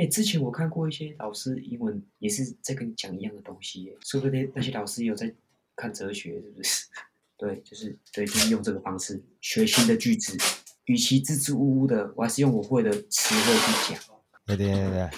[0.00, 5.30] 哎、欸，之前我看过一些老师英文也是在跟你讲一样的东西耶，说不定那些老师有在
[5.76, 6.86] 看哲学，是不是？
[7.36, 10.38] 对，就是对，就是用这个方式学新的句子，
[10.86, 13.52] 与其支支吾吾的，我还是用我会的词汇
[13.84, 14.02] 去讲。
[14.46, 15.10] 对对对对，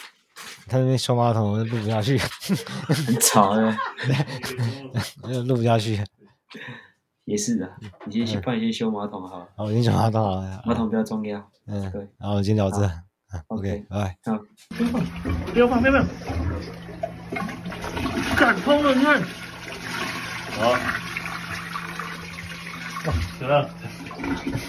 [0.66, 3.76] 他那边修马桶， 我录不下去，很吵的，
[5.22, 5.96] 我就录不下去。
[7.24, 7.72] 也是的，
[8.06, 9.48] 你先去帮你先修马桶好。
[9.54, 10.60] 好，我先修马桶好了。
[10.66, 11.38] 马桶比较重要。
[11.66, 12.00] 嗯，对。
[12.18, 12.78] 然后我先聊这。
[13.48, 14.16] OK，拜拜。
[14.24, 14.38] 好。
[15.52, 16.06] 不要放，不要放。
[18.36, 19.20] 敢通了，你看。
[20.52, 20.76] 好。
[23.38, 23.68] 怎么样？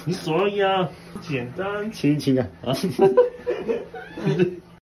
[0.06, 0.90] 你手要压，
[1.22, 2.48] 简单，轻轻啊。
[2.64, 2.74] 啊。